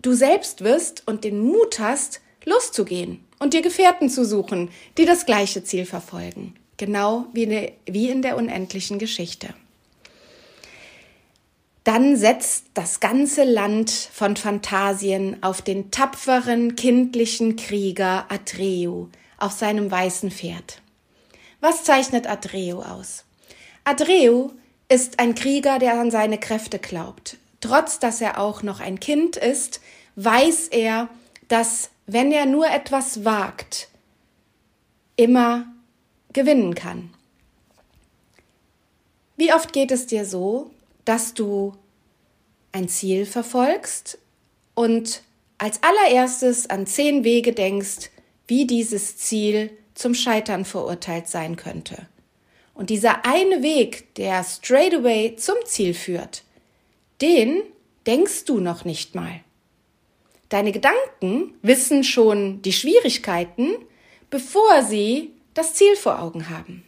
du 0.00 0.12
selbst 0.12 0.62
wirst 0.62 1.02
und 1.06 1.24
den 1.24 1.40
Mut 1.40 1.80
hast, 1.80 2.20
loszugehen 2.44 3.24
und 3.40 3.54
dir 3.54 3.62
Gefährten 3.62 4.08
zu 4.08 4.24
suchen, 4.24 4.70
die 4.96 5.04
das 5.04 5.26
gleiche 5.26 5.64
Ziel 5.64 5.84
verfolgen. 5.84 6.54
Genau 6.76 7.26
wie 7.32 8.08
in 8.08 8.22
der 8.22 8.36
unendlichen 8.36 9.00
Geschichte. 9.00 9.48
Dann 11.88 12.18
setzt 12.18 12.66
das 12.74 13.00
ganze 13.00 13.44
Land 13.44 13.90
von 13.90 14.36
Phantasien 14.36 15.42
auf 15.42 15.62
den 15.62 15.90
tapferen, 15.90 16.76
kindlichen 16.76 17.56
Krieger 17.56 18.26
Atreu 18.28 19.06
auf 19.38 19.52
seinem 19.52 19.90
weißen 19.90 20.30
Pferd. 20.30 20.82
Was 21.60 21.84
zeichnet 21.84 22.26
Adreu 22.26 22.82
aus? 22.82 23.24
Adreu 23.84 24.50
ist 24.90 25.18
ein 25.18 25.34
Krieger, 25.34 25.78
der 25.78 25.98
an 25.98 26.10
seine 26.10 26.36
Kräfte 26.36 26.78
glaubt. 26.78 27.38
Trotz 27.62 27.98
dass 27.98 28.20
er 28.20 28.38
auch 28.38 28.62
noch 28.62 28.80
ein 28.80 29.00
Kind 29.00 29.38
ist, 29.38 29.80
weiß 30.16 30.68
er, 30.68 31.08
dass 31.48 31.88
wenn 32.04 32.32
er 32.32 32.44
nur 32.44 32.66
etwas 32.66 33.24
wagt, 33.24 33.88
immer 35.16 35.64
gewinnen 36.34 36.74
kann. 36.74 37.14
Wie 39.38 39.54
oft 39.54 39.72
geht 39.72 39.90
es 39.90 40.04
dir 40.04 40.26
so, 40.26 40.70
dass 41.08 41.32
du 41.32 41.72
ein 42.70 42.88
Ziel 42.88 43.24
verfolgst 43.24 44.18
und 44.74 45.22
als 45.56 45.80
allererstes 45.82 46.68
an 46.68 46.86
zehn 46.86 47.24
Wege 47.24 47.54
denkst, 47.54 48.10
wie 48.46 48.66
dieses 48.66 49.16
Ziel 49.16 49.70
zum 49.94 50.14
Scheitern 50.14 50.66
verurteilt 50.66 51.26
sein 51.26 51.56
könnte. 51.56 52.06
Und 52.74 52.90
dieser 52.90 53.24
eine 53.24 53.62
Weg, 53.62 54.14
der 54.16 54.44
straightaway 54.44 55.34
zum 55.36 55.56
Ziel 55.64 55.94
führt, 55.94 56.44
den 57.22 57.62
denkst 58.06 58.44
du 58.44 58.60
noch 58.60 58.84
nicht 58.84 59.14
mal. 59.14 59.40
Deine 60.50 60.72
Gedanken 60.72 61.54
wissen 61.62 62.04
schon 62.04 62.62
die 62.62 62.72
Schwierigkeiten, 62.72 63.76
bevor 64.30 64.82
sie 64.82 65.32
das 65.54 65.74
Ziel 65.74 65.96
vor 65.96 66.20
Augen 66.20 66.50
haben. 66.50 66.84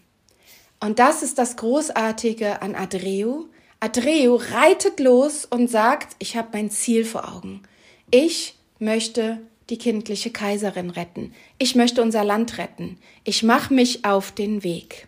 Und 0.79 0.99
das 0.99 1.23
ist 1.23 1.39
das 1.39 1.57
Großartige 1.57 2.63
an 2.63 2.75
Adreu. 2.75 3.45
Adreu 3.83 4.37
reitet 4.37 5.01
los 5.01 5.47
und 5.47 5.71
sagt, 5.71 6.15
ich 6.19 6.37
habe 6.37 6.49
mein 6.53 6.71
Ziel 6.71 7.07
vor 7.07 7.33
Augen. 7.33 7.63
Ich 8.11 8.57
möchte 8.79 9.39
die 9.71 9.79
kindliche 9.79 10.31
Kaiserin 10.31 10.91
retten. 10.91 11.33
Ich 11.59 11.75
möchte 11.75 12.03
unser 12.03 12.23
Land 12.23 12.59
retten. 12.59 12.99
Ich 13.25 13.43
mache 13.43 13.73
mich 13.73 14.05
auf 14.05 14.33
den 14.33 14.63
Weg. 14.65 15.07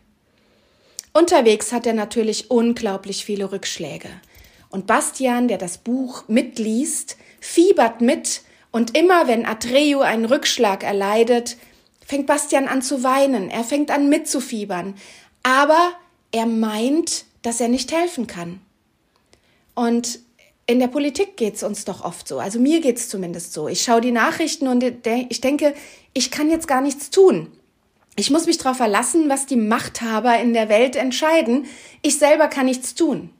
Unterwegs 1.12 1.72
hat 1.72 1.86
er 1.86 1.92
natürlich 1.92 2.50
unglaublich 2.50 3.26
viele 3.26 3.52
Rückschläge. 3.52 4.08
Und 4.70 4.86
Bastian, 4.86 5.48
der 5.48 5.58
das 5.58 5.76
Buch 5.76 6.24
mitliest, 6.28 7.18
fiebert 7.40 8.00
mit 8.00 8.40
und 8.70 8.96
immer 8.96 9.28
wenn 9.28 9.44
Atreu 9.44 10.00
einen 10.00 10.24
Rückschlag 10.24 10.82
erleidet, 10.82 11.58
fängt 12.06 12.26
Bastian 12.26 12.68
an 12.68 12.80
zu 12.80 13.02
weinen, 13.02 13.50
er 13.50 13.64
fängt 13.64 13.90
an 13.90 14.08
mitzufiebern, 14.08 14.94
aber 15.42 15.92
er 16.30 16.46
meint, 16.46 17.26
dass 17.42 17.60
er 17.60 17.68
nicht 17.68 17.92
helfen 17.92 18.26
kann. 18.26 18.60
Und 19.74 20.20
in 20.66 20.78
der 20.78 20.88
Politik 20.88 21.36
geht's 21.36 21.62
uns 21.62 21.84
doch 21.84 22.04
oft 22.04 22.28
so. 22.28 22.38
Also 22.38 22.58
mir 22.58 22.80
geht's 22.80 23.08
zumindest 23.08 23.52
so. 23.52 23.68
Ich 23.68 23.82
schaue 23.82 24.00
die 24.00 24.12
Nachrichten 24.12 24.68
und 24.68 24.82
ich 24.82 25.40
denke, 25.40 25.74
ich 26.12 26.30
kann 26.30 26.50
jetzt 26.50 26.68
gar 26.68 26.80
nichts 26.80 27.10
tun. 27.10 27.48
Ich 28.16 28.30
muss 28.30 28.46
mich 28.46 28.58
darauf 28.58 28.76
verlassen, 28.76 29.28
was 29.28 29.46
die 29.46 29.56
Machthaber 29.56 30.38
in 30.38 30.52
der 30.52 30.68
Welt 30.68 30.96
entscheiden. 30.96 31.66
Ich 32.02 32.18
selber 32.18 32.48
kann 32.48 32.66
nichts 32.66 32.94
tun. 32.94 33.30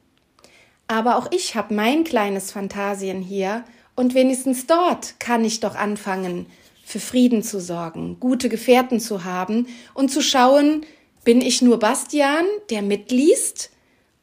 Aber 0.88 1.16
auch 1.16 1.30
ich 1.30 1.54
habe 1.54 1.74
mein 1.74 2.04
kleines 2.04 2.50
Phantasien 2.52 3.22
hier 3.22 3.64
und 3.94 4.14
wenigstens 4.14 4.66
dort 4.66 5.20
kann 5.20 5.44
ich 5.44 5.60
doch 5.60 5.74
anfangen, 5.74 6.46
für 6.84 7.00
Frieden 7.00 7.42
zu 7.42 7.60
sorgen, 7.60 8.18
gute 8.20 8.48
Gefährten 8.48 9.00
zu 9.00 9.24
haben 9.24 9.68
und 9.94 10.10
zu 10.10 10.20
schauen, 10.20 10.84
bin 11.24 11.40
ich 11.40 11.62
nur 11.62 11.78
Bastian, 11.78 12.44
der 12.70 12.82
mitliest, 12.82 13.70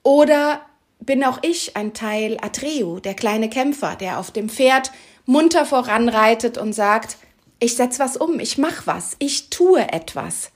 oder 0.09 0.61
bin 0.99 1.23
auch 1.23 1.37
ich 1.43 1.77
ein 1.77 1.93
Teil 1.93 2.39
Atreu, 2.41 2.99
der 2.99 3.13
kleine 3.13 3.47
Kämpfer, 3.47 3.95
der 3.95 4.17
auf 4.17 4.31
dem 4.31 4.49
Pferd 4.49 4.91
munter 5.27 5.67
voranreitet 5.67 6.57
und 6.57 6.73
sagt, 6.73 7.17
ich 7.59 7.75
setz 7.75 7.99
was 7.99 8.17
um, 8.17 8.39
ich 8.39 8.57
mach 8.57 8.87
was, 8.87 9.15
ich 9.19 9.51
tue 9.51 9.81
etwas. 9.93 10.49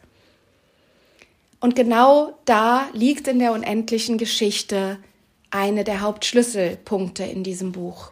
Und 1.60 1.76
genau 1.76 2.36
da 2.46 2.88
liegt 2.94 3.28
in 3.28 3.38
der 3.38 3.52
unendlichen 3.52 4.18
Geschichte 4.18 4.98
eine 5.52 5.84
der 5.84 6.02
Hauptschlüsselpunkte 6.02 7.24
in 7.24 7.44
diesem 7.44 7.74
Buch. 7.74 8.10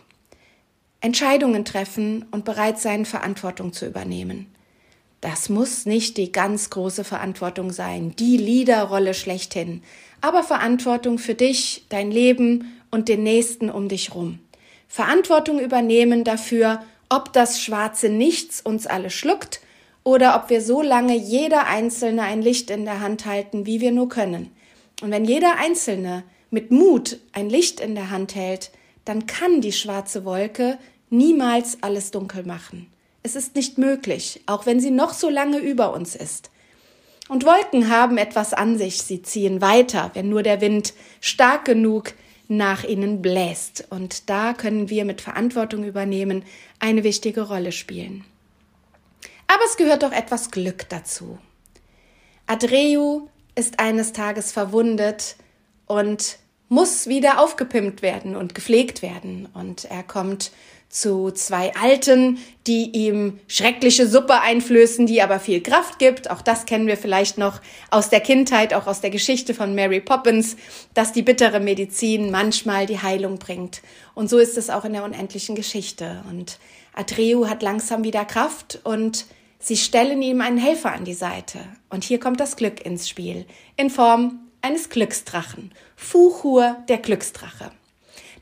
Entscheidungen 0.99 1.65
treffen 1.65 2.27
und 2.29 2.45
bereit 2.45 2.79
sein, 2.79 3.03
Verantwortung 3.03 3.73
zu 3.73 3.87
übernehmen. 3.87 4.53
Das 5.21 5.49
muss 5.49 5.85
nicht 5.85 6.17
die 6.17 6.31
ganz 6.31 6.71
große 6.71 7.03
Verantwortung 7.03 7.71
sein, 7.71 8.15
die 8.17 8.37
Liederrolle 8.37 9.13
schlechthin, 9.13 9.83
aber 10.19 10.43
Verantwortung 10.43 11.19
für 11.19 11.35
dich, 11.35 11.85
dein 11.89 12.09
Leben 12.09 12.81
und 12.89 13.07
den 13.07 13.21
Nächsten 13.21 13.69
um 13.69 13.87
dich 13.87 14.15
rum. 14.15 14.39
Verantwortung 14.87 15.59
übernehmen 15.59 16.23
dafür, 16.23 16.83
ob 17.07 17.31
das 17.33 17.61
schwarze 17.61 18.09
Nichts 18.09 18.61
uns 18.61 18.87
alle 18.87 19.11
schluckt 19.11 19.61
oder 20.03 20.35
ob 20.35 20.49
wir 20.49 20.61
so 20.61 20.81
lange 20.81 21.15
jeder 21.15 21.67
Einzelne 21.67 22.23
ein 22.23 22.41
Licht 22.41 22.71
in 22.71 22.85
der 22.85 22.99
Hand 22.99 23.25
halten, 23.25 23.65
wie 23.67 23.79
wir 23.79 23.91
nur 23.91 24.09
können. 24.09 24.51
Und 25.01 25.11
wenn 25.11 25.25
jeder 25.25 25.57
Einzelne 25.57 26.23
mit 26.49 26.71
Mut 26.71 27.19
ein 27.31 27.49
Licht 27.49 27.79
in 27.79 27.93
der 27.95 28.09
Hand 28.09 28.35
hält, 28.35 28.71
dann 29.05 29.27
kann 29.27 29.61
die 29.61 29.71
schwarze 29.71 30.25
Wolke 30.25 30.77
niemals 31.09 31.77
alles 31.81 32.11
dunkel 32.11 32.43
machen. 32.43 32.87
Es 33.23 33.35
ist 33.35 33.55
nicht 33.55 33.77
möglich, 33.77 34.41
auch 34.45 34.65
wenn 34.65 34.79
sie 34.79 34.91
noch 34.91 35.13
so 35.13 35.29
lange 35.29 35.59
über 35.59 35.93
uns 35.93 36.15
ist. 36.15 36.49
Und 37.29 37.45
Wolken 37.45 37.89
haben 37.89 38.17
etwas 38.17 38.53
an 38.53 38.77
sich, 38.77 39.03
sie 39.03 39.21
ziehen 39.21 39.61
weiter, 39.61 40.11
wenn 40.13 40.29
nur 40.29 40.43
der 40.43 40.59
Wind 40.59 40.93
stark 41.21 41.65
genug 41.65 42.13
nach 42.47 42.83
ihnen 42.83 43.21
bläst. 43.21 43.85
Und 43.89 44.29
da 44.29 44.53
können 44.53 44.89
wir 44.89 45.05
mit 45.05 45.21
Verantwortung 45.21 45.85
übernehmen 45.85 46.43
eine 46.79 47.03
wichtige 47.03 47.43
Rolle 47.43 47.71
spielen. 47.71 48.25
Aber 49.47 49.63
es 49.65 49.77
gehört 49.77 50.03
doch 50.03 50.11
etwas 50.11 50.51
Glück 50.51 50.89
dazu. 50.89 51.37
Adreu 52.47 53.21
ist 53.55 53.79
eines 53.79 54.11
Tages 54.11 54.51
verwundet 54.51 55.37
und 55.85 56.37
muss 56.67 57.07
wieder 57.07 57.39
aufgepimpt 57.39 58.01
werden 58.01 58.35
und 58.35 58.55
gepflegt 58.55 59.01
werden. 59.01 59.47
Und 59.53 59.85
er 59.85 60.03
kommt 60.03 60.51
zu 60.91 61.31
zwei 61.31 61.73
Alten, 61.75 62.37
die 62.67 62.91
ihm 62.91 63.39
schreckliche 63.47 64.07
Suppe 64.07 64.41
einflößen, 64.41 65.07
die 65.07 65.21
aber 65.21 65.39
viel 65.39 65.61
Kraft 65.61 65.99
gibt. 65.99 66.29
Auch 66.29 66.41
das 66.41 66.65
kennen 66.65 66.85
wir 66.85 66.97
vielleicht 66.97 67.37
noch 67.37 67.61
aus 67.89 68.09
der 68.09 68.19
Kindheit, 68.19 68.73
auch 68.73 68.87
aus 68.87 68.99
der 68.99 69.09
Geschichte 69.09 69.53
von 69.53 69.73
Mary 69.73 70.01
Poppins, 70.01 70.57
dass 70.93 71.13
die 71.13 71.21
bittere 71.21 71.61
Medizin 71.61 72.29
manchmal 72.29 72.85
die 72.85 73.01
Heilung 73.01 73.39
bringt. 73.39 73.81
Und 74.13 74.29
so 74.29 74.37
ist 74.37 74.57
es 74.57 74.69
auch 74.69 74.83
in 74.83 74.93
der 74.93 75.05
unendlichen 75.05 75.55
Geschichte. 75.55 76.23
Und 76.29 76.59
Atreu 76.93 77.47
hat 77.47 77.63
langsam 77.63 78.03
wieder 78.03 78.25
Kraft 78.25 78.79
und 78.83 79.25
sie 79.59 79.77
stellen 79.77 80.21
ihm 80.21 80.41
einen 80.41 80.57
Helfer 80.57 80.91
an 80.91 81.05
die 81.05 81.13
Seite. 81.13 81.59
Und 81.89 82.03
hier 82.03 82.19
kommt 82.19 82.41
das 82.41 82.57
Glück 82.57 82.85
ins 82.85 83.07
Spiel 83.07 83.45
in 83.77 83.89
Form 83.89 84.39
eines 84.61 84.89
Glücksdrachen. 84.89 85.71
Fuchur, 85.95 86.75
der 86.89 86.97
Glücksdrache. 86.97 87.71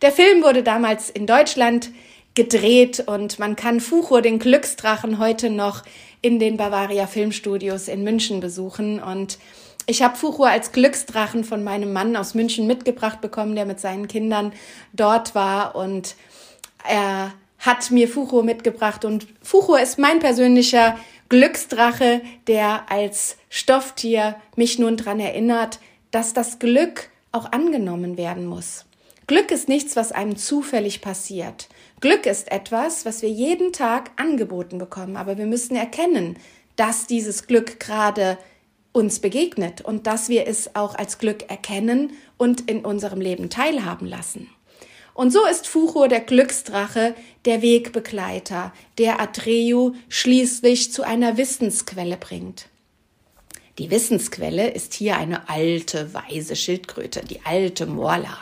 Der 0.01 0.11
Film 0.11 0.43
wurde 0.43 0.63
damals 0.63 1.09
in 1.09 1.27
Deutschland 1.27 1.91
gedreht 2.39 3.03
und 3.05 3.37
man 3.37 3.57
kann 3.57 3.81
Fuchur, 3.81 4.21
den 4.21 4.39
Glücksdrachen, 4.39 5.19
heute 5.19 5.49
noch 5.49 5.83
in 6.21 6.39
den 6.39 6.55
Bavaria 6.55 7.05
Filmstudios 7.05 7.89
in 7.89 8.01
München 8.05 8.39
besuchen. 8.39 9.03
Und 9.03 9.39
ich 9.87 10.01
habe 10.01 10.15
Fuchur 10.15 10.47
als 10.47 10.71
Glücksdrachen 10.71 11.43
von 11.43 11.65
meinem 11.65 11.91
Mann 11.91 12.15
aus 12.15 12.35
München 12.35 12.65
mitgebracht 12.65 13.19
bekommen, 13.19 13.55
der 13.55 13.65
mit 13.65 13.81
seinen 13.81 14.07
Kindern 14.07 14.53
dort 14.93 15.35
war. 15.35 15.75
Und 15.75 16.15
er 16.87 17.33
hat 17.57 17.91
mir 17.91 18.07
Fuchur 18.07 18.43
mitgebracht. 18.43 19.03
Und 19.03 19.27
Fuchur 19.41 19.81
ist 19.81 19.99
mein 19.99 20.19
persönlicher 20.19 20.97
Glücksdrache, 21.27 22.21
der 22.47 22.89
als 22.89 23.35
Stofftier 23.49 24.37
mich 24.55 24.79
nun 24.79 24.95
dran 24.95 25.19
erinnert, 25.19 25.79
dass 26.11 26.31
das 26.31 26.57
Glück 26.57 27.09
auch 27.33 27.51
angenommen 27.51 28.15
werden 28.15 28.45
muss. 28.45 28.85
Glück 29.27 29.51
ist 29.51 29.67
nichts, 29.67 29.97
was 29.97 30.13
einem 30.13 30.37
zufällig 30.37 31.01
passiert. 31.01 31.67
Glück 32.01 32.25
ist 32.25 32.51
etwas, 32.51 33.05
was 33.05 33.21
wir 33.21 33.29
jeden 33.29 33.73
Tag 33.73 34.11
angeboten 34.15 34.77
bekommen, 34.77 35.17
aber 35.17 35.37
wir 35.37 35.45
müssen 35.45 35.75
erkennen, 35.75 36.37
dass 36.75 37.07
dieses 37.07 37.45
Glück 37.45 37.79
gerade 37.79 38.37
uns 38.93 39.19
begegnet 39.19 39.81
und 39.81 40.07
dass 40.07 40.29
wir 40.29 40.47
es 40.47 40.75
auch 40.75 40.95
als 40.95 41.17
Glück 41.17 41.49
erkennen 41.49 42.13
und 42.37 42.69
in 42.69 42.85
unserem 42.85 43.19
Leben 43.19 43.49
teilhaben 43.49 44.07
lassen. 44.07 44.49
Und 45.13 45.31
so 45.31 45.45
ist 45.45 45.67
Fucho 45.67 46.07
der 46.07 46.21
Glücksdrache, 46.21 47.15
der 47.43 47.61
Wegbegleiter, 47.61 48.71
der 48.97 49.19
Atreu 49.19 49.91
schließlich 50.07 50.93
zu 50.93 51.03
einer 51.03 51.35
Wissensquelle 51.35 52.15
bringt. 52.15 52.69
Die 53.77 53.91
Wissensquelle 53.91 54.69
ist 54.69 54.93
hier 54.93 55.17
eine 55.17 55.49
alte, 55.49 56.13
weise 56.13 56.55
Schildkröte, 56.55 57.21
die 57.21 57.41
alte 57.43 57.85
Morla. 57.85 58.37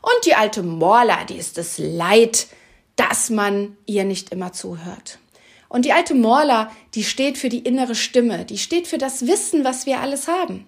Und 0.00 0.24
die 0.24 0.34
alte 0.34 0.62
Morla, 0.62 1.24
die 1.24 1.36
ist 1.36 1.58
es 1.58 1.76
leid, 1.76 2.46
dass 3.00 3.30
man 3.30 3.78
ihr 3.86 4.04
nicht 4.04 4.30
immer 4.30 4.52
zuhört. 4.52 5.18
Und 5.70 5.86
die 5.86 5.92
alte 5.94 6.14
Morla, 6.14 6.70
die 6.94 7.02
steht 7.02 7.38
für 7.38 7.48
die 7.48 7.60
innere 7.60 7.94
Stimme, 7.94 8.44
die 8.44 8.58
steht 8.58 8.86
für 8.86 8.98
das 8.98 9.26
Wissen, 9.26 9.64
was 9.64 9.86
wir 9.86 10.00
alles 10.00 10.28
haben. 10.28 10.66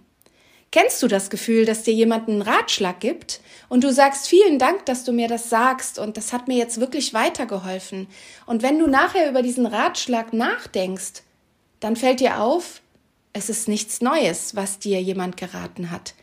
Kennst 0.71 1.03
du 1.03 1.09
das 1.09 1.29
Gefühl, 1.29 1.67
dass 1.67 1.83
dir 1.83 1.93
jemand 1.93 2.31
einen 2.31 2.41
Ratschlag 2.41 3.01
gibt 3.01 3.43
und 3.69 3.85
du 3.85 3.93
sagst, 3.93 4.29
vielen 4.29 4.59
Dank, 4.59 4.87
dass 4.87 5.05
du 5.05 5.12
mir 5.12 5.29
das 5.29 5.51
sagst 5.51 5.99
und 5.99 6.17
das 6.17 6.33
hat 6.33 6.49
mir 6.49 6.57
jetzt 6.57 6.81
wirklich 6.81 7.12
weitergeholfen. 7.12 8.07
Und 8.47 8.62
wenn 8.62 8.79
du 8.79 8.87
nachher 8.87 9.29
über 9.29 9.43
diesen 9.43 9.67
Ratschlag 9.67 10.33
nachdenkst, 10.33 11.25
dann 11.81 11.97
fällt 11.97 12.21
dir 12.21 12.41
auf, 12.41 12.81
es 13.35 13.51
ist 13.51 13.69
nichts 13.69 14.01
Neues, 14.01 14.57
was 14.57 14.79
dir 14.79 15.03
jemand 15.03 15.37
geraten 15.37 15.91
hat. 15.91 16.15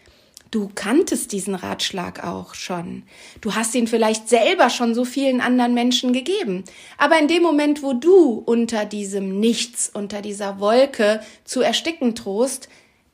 Du 0.52 0.72
kanntest 0.74 1.32
diesen 1.32 1.54
Ratschlag 1.54 2.24
auch 2.24 2.56
schon. 2.56 3.04
Du 3.40 3.54
hast 3.54 3.76
ihn 3.76 3.86
vielleicht 3.86 4.30
selber 4.30 4.72
schon 4.72 4.96
so 4.96 5.06
vielen 5.06 5.42
anderen 5.42 5.76
Menschen 5.76 6.12
gegeben. 6.12 6.64
Aber 6.98 7.20
in 7.20 7.28
dem 7.28 7.44
Moment, 7.44 7.84
wo 7.84 7.94
du 7.94 8.42
unter 8.46 8.86
diesem 8.86 9.40
Nichts, 9.40 9.92
unter 9.94 10.22
dieser 10.24 10.60
Wolke 10.60 11.22
zu 11.44 11.62
ersticken 11.62 12.16
drohst, 12.16 12.68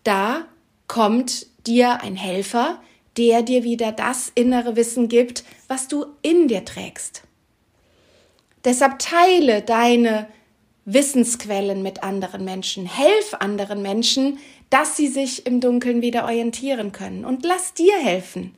da 0.03 0.45
kommt 0.87 1.47
dir 1.67 2.01
ein 2.01 2.15
Helfer, 2.15 2.81
der 3.17 3.41
dir 3.41 3.63
wieder 3.63 3.91
das 3.91 4.31
innere 4.33 4.77
Wissen 4.77 5.09
gibt, 5.09 5.43
was 5.67 5.89
du 5.89 6.05
in 6.21 6.47
dir 6.47 6.63
trägst. 6.63 7.23
Deshalb 8.63 8.99
teile 8.99 9.61
deine 9.61 10.27
Wissensquellen 10.85 11.81
mit 11.81 12.03
anderen 12.03 12.45
Menschen. 12.45 12.85
Helf 12.85 13.33
anderen 13.39 13.81
Menschen, 13.81 14.37
dass 14.69 14.97
sie 14.97 15.07
sich 15.07 15.45
im 15.45 15.61
Dunkeln 15.61 16.01
wieder 16.01 16.23
orientieren 16.23 16.91
können. 16.91 17.25
Und 17.25 17.45
lass 17.45 17.73
dir 17.73 17.97
helfen. 17.97 18.55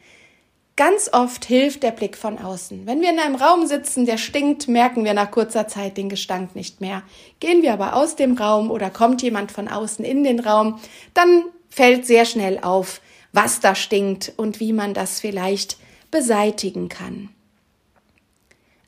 Ganz 0.78 1.10
oft 1.12 1.46
hilft 1.46 1.82
der 1.82 1.92
Blick 1.92 2.16
von 2.16 2.38
außen. 2.38 2.86
Wenn 2.86 3.02
wir 3.02 3.10
in 3.10 3.18
einem 3.18 3.36
Raum 3.36 3.66
sitzen, 3.66 4.06
der 4.06 4.18
stinkt, 4.18 4.68
merken 4.68 5.04
wir 5.06 5.16
nach 5.16 5.32
kurzer 5.32 5.68
Zeit 5.68 5.98
den 5.98 6.08
Gestank 6.08 6.56
nicht 6.56 6.82
mehr. 6.82 7.02
Gehen 7.40 7.64
wir 7.64 7.74
aber 7.74 7.96
aus 7.96 8.16
dem 8.16 8.38
Raum 8.38 8.70
oder 8.70 8.92
kommt 8.92 9.24
jemand 9.24 9.52
von 9.52 9.68
außen 9.68 10.06
in 10.06 10.24
den 10.24 10.40
Raum, 10.40 10.80
dann 11.16 11.46
fällt 11.70 12.06
sehr 12.06 12.26
schnell 12.26 12.60
auf, 12.62 13.02
was 13.34 13.60
da 13.60 13.74
stinkt 13.74 14.34
und 14.38 14.60
wie 14.60 14.72
man 14.72 14.94
das 14.94 15.20
vielleicht 15.20 15.78
beseitigen 16.12 16.90
kann. 16.90 17.30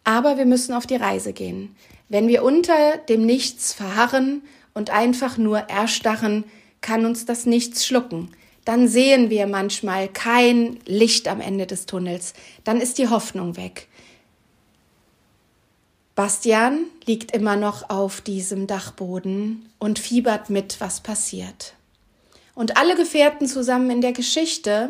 Aber 0.03 0.38
wir 0.38 0.45
müssen 0.45 0.73
auf 0.73 0.86
die 0.86 0.95
Reise 0.95 1.34
gehen. 1.34 1.75
Wenn 2.08 2.27
wir 2.27 2.43
unter 2.43 2.97
dem 2.97 3.25
Nichts 3.25 3.73
verharren 3.73 4.43
und 4.75 4.91
einfach 4.91 5.38
nur 5.38 5.58
erstarren, 5.58 6.43
kann 6.81 7.05
uns 7.05 7.25
das 7.25 7.45
Nichts 7.45 7.85
schlucken. 7.85 8.31
Dann 8.65 8.87
sehen 8.87 9.29
wir 9.29 9.47
manchmal 9.47 10.07
kein 10.07 10.79
Licht 10.85 11.27
am 11.27 11.41
Ende 11.41 11.65
des 11.65 11.85
Tunnels. 11.85 12.33
Dann 12.63 12.81
ist 12.81 12.97
die 12.97 13.07
Hoffnung 13.07 13.57
weg. 13.57 13.87
Bastian 16.15 16.85
liegt 17.05 17.31
immer 17.31 17.55
noch 17.55 17.89
auf 17.89 18.19
diesem 18.19 18.67
Dachboden 18.67 19.69
und 19.79 19.99
fiebert 19.99 20.49
mit, 20.49 20.81
was 20.81 20.99
passiert. 20.99 21.73
Und 22.55 22.75
alle 22.75 22.95
Gefährten 22.97 23.47
zusammen 23.47 23.89
in 23.89 24.01
der 24.01 24.11
Geschichte 24.11 24.89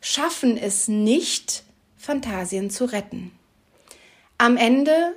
schaffen 0.00 0.56
es 0.56 0.86
nicht, 0.86 1.64
Phantasien 1.96 2.70
zu 2.70 2.84
retten. 2.84 3.32
Am 4.38 4.56
Ende 4.56 5.16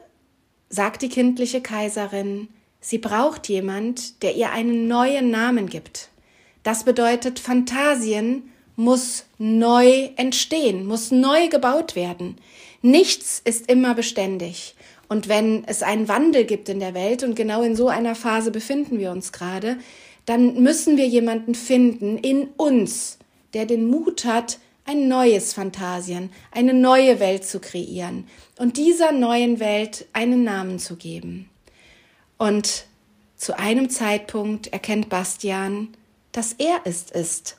sagt 0.68 1.04
die 1.04 1.10
kindliche 1.10 1.62
Kaiserin, 1.62 2.48
sie 2.80 2.98
braucht 2.98 3.48
jemand, 3.48 4.24
der 4.24 4.36
ihr 4.36 4.52
einen 4.52 4.88
neuen 4.88 5.30
Namen 5.30 5.70
gibt. 5.70 6.10
Das 6.64 6.84
bedeutet, 6.84 7.40
Phantasien 7.40 8.52
muss 8.76 9.26
neu 9.38 10.10
entstehen, 10.16 10.86
muss 10.86 11.12
neu 11.12 11.50
gebaut 11.50 11.96
werden. 11.96 12.38
Nichts 12.82 13.42
ist 13.44 13.70
immer 13.70 13.94
beständig. 13.94 14.76
Und 15.08 15.28
wenn 15.28 15.66
es 15.66 15.84
einen 15.84 16.08
Wandel 16.08 16.46
gibt 16.46 16.70
in 16.70 16.80
der 16.80 16.94
Welt, 16.94 17.24
und 17.24 17.36
genau 17.36 17.62
in 17.64 17.76
so 17.76 17.90
einer 17.90 18.16
Phase 18.16 18.50
befinden 18.50 18.98
wir 18.98 19.12
uns 19.12 19.32
gerade, 19.32 19.78
dann 20.26 20.62
müssen 20.62 20.98
wir 20.98 21.08
jemanden 21.08 21.56
finden 21.56 22.18
in 22.18 22.48
uns, 22.58 23.18
der 23.54 23.66
den 23.66 23.88
Mut 23.88 24.26
hat, 24.26 24.60
ein 24.86 25.08
neues 25.08 25.54
Phantasien, 25.54 26.32
eine 26.52 26.74
neue 26.74 27.20
Welt 27.20 27.46
zu 27.46 27.60
kreieren 27.60 28.28
und 28.58 28.78
dieser 28.78 29.12
neuen 29.12 29.60
Welt 29.60 30.06
einen 30.14 30.44
Namen 30.44 30.80
zu 30.80 30.96
geben. 30.96 31.50
Und 32.38 32.86
zu 33.36 33.58
einem 33.58 33.90
Zeitpunkt 33.90 34.68
erkennt 34.68 35.10
Bastian, 35.10 35.90
dass 36.32 36.54
er 36.54 36.82
es 36.86 37.12
ist. 37.12 37.58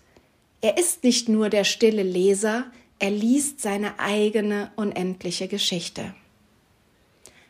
Er 0.60 0.78
ist 0.78 1.04
nicht 1.04 1.28
nur 1.28 1.50
der 1.50 1.64
stille 1.64 2.02
Leser, 2.02 2.66
er 2.98 3.10
liest 3.10 3.60
seine 3.60 3.98
eigene 3.98 4.70
unendliche 4.76 5.48
Geschichte. 5.48 6.14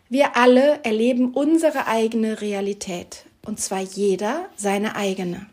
Wir 0.09 0.37
alle 0.37 0.81
erleben 0.85 1.33
unsere 1.33 1.87
eigene 1.87 2.41
Realität, 2.41 3.25
und 3.45 3.61
zwar 3.61 3.81
jeder 3.81 4.49
seine 4.57 4.97
eigene. 4.97 5.47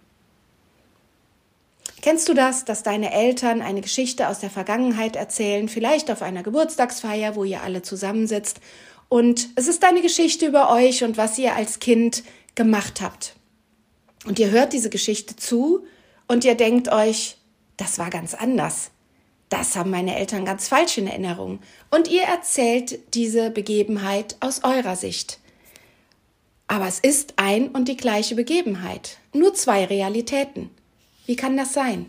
Kennst 2.02 2.30
du 2.30 2.34
das, 2.34 2.64
dass 2.64 2.84
deine 2.84 3.12
Eltern 3.12 3.62
eine 3.62 3.82
Geschichte 3.82 4.30
aus 4.30 4.40
der 4.40 4.50
Vergangenheit 4.50 5.18
erzählen, 5.18 5.68
vielleicht 5.68 6.10
auf 6.10 6.22
einer 6.22 6.44
Geburtstagsfeier, 6.44 7.36
wo 7.36 7.44
ihr 7.44 7.62
alle 7.62 7.82
zusammensitzt, 7.82 8.62
und 9.10 9.50
es 9.56 9.68
ist 9.68 9.84
eine 9.84 10.02
Geschichte 10.02 10.46
über 10.46 10.72
euch 10.72 11.04
und 11.04 11.18
was 11.18 11.38
ihr 11.40 11.56
als 11.56 11.80
Kind 11.80 12.24
gemacht 12.56 13.02
habt. 13.02 13.36
Und 14.30 14.38
ihr 14.38 14.52
hört 14.52 14.74
diese 14.74 14.92
Geschichte 14.92 15.36
zu 15.36 15.88
und 16.28 16.46
ihr 16.46 16.54
denkt 16.54 16.92
euch, 16.92 17.38
das 17.78 17.98
war 17.98 18.12
ganz 18.12 18.36
anders. 18.36 18.92
Das 19.50 19.76
haben 19.76 19.90
meine 19.90 20.16
Eltern 20.20 20.46
ganz 20.46 20.68
falsch 20.68 21.00
in 21.00 21.08
Erinnerung. 21.08 21.58
Und 21.90 22.08
ihr 22.08 22.22
erzählt 22.22 23.00
diese 23.16 23.50
Begebenheit 23.50 24.38
aus 24.40 24.64
eurer 24.64 24.96
Sicht. 24.96 25.40
Aber 26.68 26.88
es 26.88 27.00
ist 27.00 27.34
ein 27.38 27.70
und 27.70 27.88
die 27.88 27.98
gleiche 27.98 28.36
Begebenheit, 28.36 29.18
nur 29.34 29.56
zwei 29.56 29.86
Realitäten. 29.86 30.70
Wie 31.26 31.36
kann 31.36 31.58
das 31.58 31.74
sein? 31.74 32.06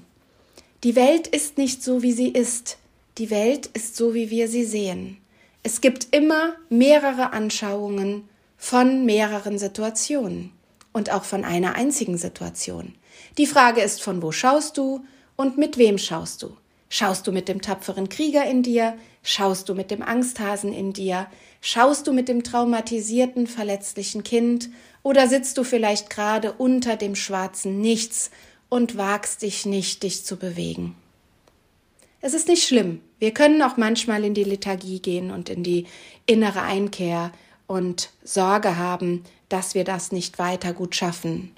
Die 0.84 0.96
Welt 0.96 1.26
ist 1.26 1.56
nicht 1.56 1.82
so, 1.82 2.02
wie 2.02 2.12
sie 2.12 2.28
ist. 2.28 2.76
Die 3.16 3.30
Welt 3.30 3.68
ist 3.68 3.96
so, 3.96 4.12
wie 4.12 4.28
wir 4.28 4.46
sie 4.46 4.64
sehen. 4.64 5.16
Es 5.62 5.80
gibt 5.80 6.14
immer 6.14 6.52
mehrere 6.68 7.32
Anschauungen 7.32 8.28
von 8.58 9.06
mehreren 9.06 9.58
Situationen 9.58 10.52
und 10.92 11.10
auch 11.10 11.24
von 11.24 11.44
einer 11.44 11.74
einzigen 11.74 12.18
Situation. 12.18 12.94
Die 13.38 13.46
Frage 13.46 13.80
ist, 13.80 14.02
von 14.02 14.22
wo 14.22 14.32
schaust 14.32 14.76
du 14.76 15.04
und 15.36 15.58
mit 15.58 15.78
wem 15.78 15.98
schaust 15.98 16.42
du? 16.42 16.56
Schaust 16.88 17.26
du 17.26 17.32
mit 17.32 17.48
dem 17.48 17.62
tapferen 17.62 18.08
Krieger 18.08 18.44
in 18.44 18.62
dir? 18.62 18.98
Schaust 19.22 19.68
du 19.68 19.74
mit 19.74 19.90
dem 19.90 20.02
Angsthasen 20.02 20.72
in 20.72 20.92
dir? 20.92 21.28
Schaust 21.60 22.06
du 22.06 22.12
mit 22.12 22.28
dem 22.28 22.42
traumatisierten, 22.42 23.46
verletzlichen 23.46 24.24
Kind? 24.24 24.70
Oder 25.02 25.28
sitzt 25.28 25.56
du 25.56 25.64
vielleicht 25.64 26.10
gerade 26.10 26.52
unter 26.52 26.96
dem 26.96 27.14
schwarzen 27.14 27.80
Nichts 27.80 28.30
und 28.70 28.96
wagst 28.96 29.42
dich 29.42 29.66
nicht, 29.66 30.02
dich 30.02 30.24
zu 30.24 30.36
bewegen. 30.36 30.96
Es 32.22 32.32
ist 32.34 32.48
nicht 32.48 32.66
schlimm. 32.66 33.00
Wir 33.18 33.32
können 33.32 33.60
auch 33.62 33.76
manchmal 33.76 34.24
in 34.24 34.32
die 34.32 34.44
Lethargie 34.44 35.00
gehen 35.00 35.30
und 35.30 35.48
in 35.50 35.62
die 35.62 35.86
innere 36.26 36.62
Einkehr 36.62 37.32
und 37.66 38.10
Sorge 38.24 38.78
haben, 38.78 39.24
dass 39.50 39.74
wir 39.74 39.84
das 39.84 40.12
nicht 40.12 40.38
weiter 40.38 40.72
gut 40.72 40.96
schaffen. 40.96 41.52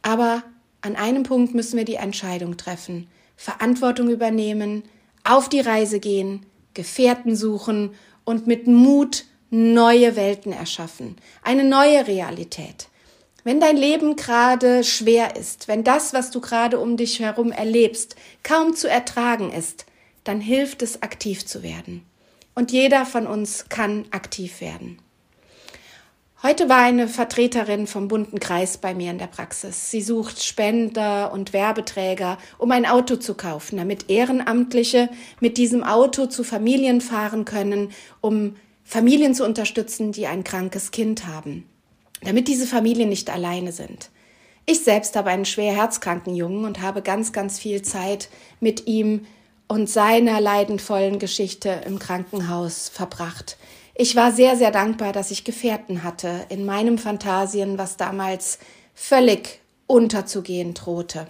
Aber 0.00 0.42
an 0.80 0.96
einem 0.96 1.22
Punkt 1.24 1.54
müssen 1.54 1.76
wir 1.76 1.84
die 1.84 1.96
Entscheidung 1.96 2.56
treffen, 2.56 3.08
Verantwortung 3.36 4.08
übernehmen, 4.08 4.84
auf 5.24 5.48
die 5.48 5.60
Reise 5.60 6.00
gehen, 6.00 6.46
Gefährten 6.72 7.36
suchen 7.36 7.90
und 8.24 8.46
mit 8.46 8.66
Mut 8.66 9.24
neue 9.50 10.16
Welten 10.16 10.52
erschaffen, 10.52 11.16
eine 11.42 11.64
neue 11.64 12.06
Realität. 12.06 12.88
Wenn 13.44 13.60
dein 13.60 13.76
Leben 13.76 14.16
gerade 14.16 14.84
schwer 14.84 15.36
ist, 15.36 15.68
wenn 15.68 15.84
das, 15.84 16.14
was 16.14 16.30
du 16.30 16.40
gerade 16.40 16.78
um 16.78 16.96
dich 16.96 17.20
herum 17.20 17.52
erlebst, 17.52 18.16
kaum 18.42 18.74
zu 18.74 18.88
ertragen 18.88 19.52
ist, 19.52 19.84
dann 20.24 20.40
hilft 20.40 20.82
es, 20.82 21.02
aktiv 21.02 21.44
zu 21.44 21.62
werden. 21.62 22.04
Und 22.54 22.72
jeder 22.72 23.04
von 23.04 23.26
uns 23.26 23.68
kann 23.68 24.06
aktiv 24.10 24.60
werden. 24.60 24.98
Heute 26.46 26.68
war 26.68 26.80
eine 26.80 27.08
Vertreterin 27.08 27.86
vom 27.86 28.06
bunten 28.06 28.38
Kreis 28.38 28.76
bei 28.76 28.94
mir 28.94 29.10
in 29.10 29.16
der 29.16 29.28
Praxis. 29.28 29.90
Sie 29.90 30.02
sucht 30.02 30.44
Spender 30.44 31.32
und 31.32 31.54
Werbeträger, 31.54 32.36
um 32.58 32.70
ein 32.70 32.84
Auto 32.84 33.16
zu 33.16 33.32
kaufen, 33.32 33.78
damit 33.78 34.10
Ehrenamtliche 34.10 35.08
mit 35.40 35.56
diesem 35.56 35.82
Auto 35.82 36.26
zu 36.26 36.44
Familien 36.44 37.00
fahren 37.00 37.46
können, 37.46 37.92
um 38.20 38.56
Familien 38.84 39.34
zu 39.34 39.42
unterstützen, 39.42 40.12
die 40.12 40.26
ein 40.26 40.44
krankes 40.44 40.90
Kind 40.90 41.26
haben, 41.26 41.64
damit 42.20 42.46
diese 42.46 42.66
Familien 42.66 43.08
nicht 43.08 43.30
alleine 43.30 43.72
sind. 43.72 44.10
Ich 44.66 44.84
selbst 44.84 45.16
habe 45.16 45.30
einen 45.30 45.46
schwer 45.46 45.74
herzkranken 45.74 46.34
Jungen 46.34 46.66
und 46.66 46.82
habe 46.82 47.00
ganz, 47.00 47.32
ganz 47.32 47.58
viel 47.58 47.80
Zeit 47.80 48.28
mit 48.60 48.86
ihm 48.86 49.24
und 49.66 49.88
seiner 49.88 50.42
leidenvollen 50.42 51.18
Geschichte 51.18 51.80
im 51.86 51.98
Krankenhaus 51.98 52.90
verbracht. 52.90 53.56
Ich 53.96 54.16
war 54.16 54.32
sehr, 54.32 54.56
sehr 54.56 54.72
dankbar, 54.72 55.12
dass 55.12 55.30
ich 55.30 55.44
Gefährten 55.44 56.02
hatte 56.02 56.46
in 56.48 56.64
meinem 56.64 56.98
Fantasien, 56.98 57.78
was 57.78 57.96
damals 57.96 58.58
völlig 58.92 59.60
unterzugehen 59.86 60.74
drohte. 60.74 61.28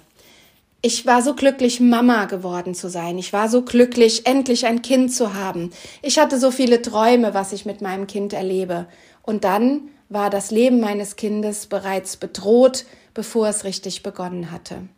Ich 0.80 1.04
war 1.04 1.20
so 1.20 1.34
glücklich, 1.34 1.80
Mama 1.80 2.24
geworden 2.24 2.74
zu 2.74 2.88
sein. 2.88 3.18
Ich 3.18 3.34
war 3.34 3.50
so 3.50 3.62
glücklich, 3.62 4.26
endlich 4.26 4.64
ein 4.64 4.80
Kind 4.80 5.12
zu 5.12 5.34
haben. 5.34 5.72
Ich 6.00 6.18
hatte 6.18 6.38
so 6.38 6.50
viele 6.50 6.80
Träume, 6.80 7.34
was 7.34 7.52
ich 7.52 7.66
mit 7.66 7.82
meinem 7.82 8.06
Kind 8.06 8.32
erlebe. 8.32 8.86
Und 9.22 9.44
dann 9.44 9.88
war 10.08 10.30
das 10.30 10.50
Leben 10.50 10.80
meines 10.80 11.16
Kindes 11.16 11.66
bereits 11.66 12.16
bedroht, 12.16 12.86
bevor 13.12 13.48
es 13.48 13.64
richtig 13.64 14.02
begonnen 14.02 14.50
hatte. 14.50 14.88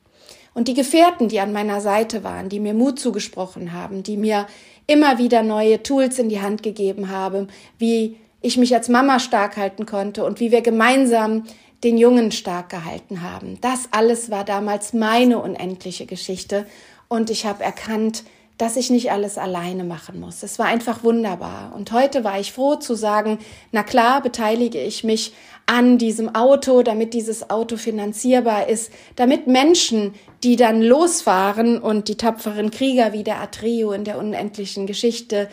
Und 0.55 0.69
die 0.69 0.75
Gefährten, 0.75 1.29
die 1.29 1.41
an 1.41 1.53
meiner 1.53 1.81
Seite 1.81 2.25
waren, 2.25 2.49
die 2.49 2.61
mir 2.61 2.75
Mut 2.75 2.99
zugesprochen 2.99 3.73
haben, 3.73 4.03
die 4.03 4.17
mir 4.17 4.47
immer 4.87 5.18
wieder 5.18 5.42
neue 5.42 5.83
Tools 5.83 6.18
in 6.18 6.29
die 6.29 6.40
Hand 6.40 6.62
gegeben 6.62 7.11
haben, 7.11 7.49
wie 7.79 8.16
ich 8.40 8.57
mich 8.57 8.75
als 8.75 8.88
Mama 8.88 9.18
stark 9.18 9.57
halten 9.57 9.87
konnte 9.87 10.25
und 10.25 10.40
wie 10.40 10.53
wir 10.53 10.61
gemeinsam 10.61 11.44
den 11.85 11.99
Jungen 11.99 12.33
stark 12.33 12.70
gehalten 12.70 13.22
haben. 13.22 13.59
Das 13.61 13.88
alles 13.90 14.31
war 14.31 14.44
damals 14.44 14.92
meine 14.92 15.38
unendliche 15.38 16.07
Geschichte 16.07 16.66
und 17.09 17.31
ich 17.31 17.46
habe 17.46 17.62
erkannt, 17.62 18.25
dass 18.59 18.77
ich 18.77 18.88
nicht 18.88 19.12
alles 19.12 19.37
alleine 19.37 19.85
machen 19.85 20.18
muss. 20.18 20.42
Es 20.42 20.59
war 20.59 20.66
einfach 20.66 21.05
wunderbar. 21.05 21.75
Und 21.75 21.92
heute 21.92 22.25
war 22.25 22.40
ich 22.40 22.53
froh 22.53 22.77
zu 22.77 22.94
sagen, 22.94 23.38
na 23.70 23.83
klar, 23.83 24.22
beteilige 24.22 24.81
ich 24.81 25.05
mich 25.05 25.35
an 25.67 25.99
diesem 25.99 26.35
Auto, 26.35 26.83
damit 26.83 27.13
dieses 27.13 27.51
Auto 27.51 27.77
finanzierbar 27.77 28.69
ist, 28.69 28.93
damit 29.17 29.49
Menschen, 29.49 30.15
die 30.45 30.55
dann 30.55 30.81
losfahren 30.81 31.79
und 31.81 32.09
die 32.09 32.17
tapferen 32.17 32.71
Krieger 32.71 33.13
wie 33.13 33.25
der 33.25 33.41
Atreo 33.41 33.93
in 33.93 34.05
der 34.05 34.19
unendlichen 34.19 34.87
Geschichte 34.87 35.49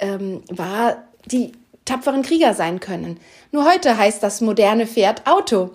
ähm, 0.00 0.42
war, 0.48 1.04
die 1.26 1.52
tapferen 1.84 2.22
Krieger 2.22 2.54
sein 2.54 2.78
können. 2.78 3.18
Nur 3.50 3.64
heute 3.64 3.96
heißt 3.96 4.22
das 4.22 4.40
moderne 4.40 4.86
Pferd 4.86 5.26
Auto. 5.26 5.70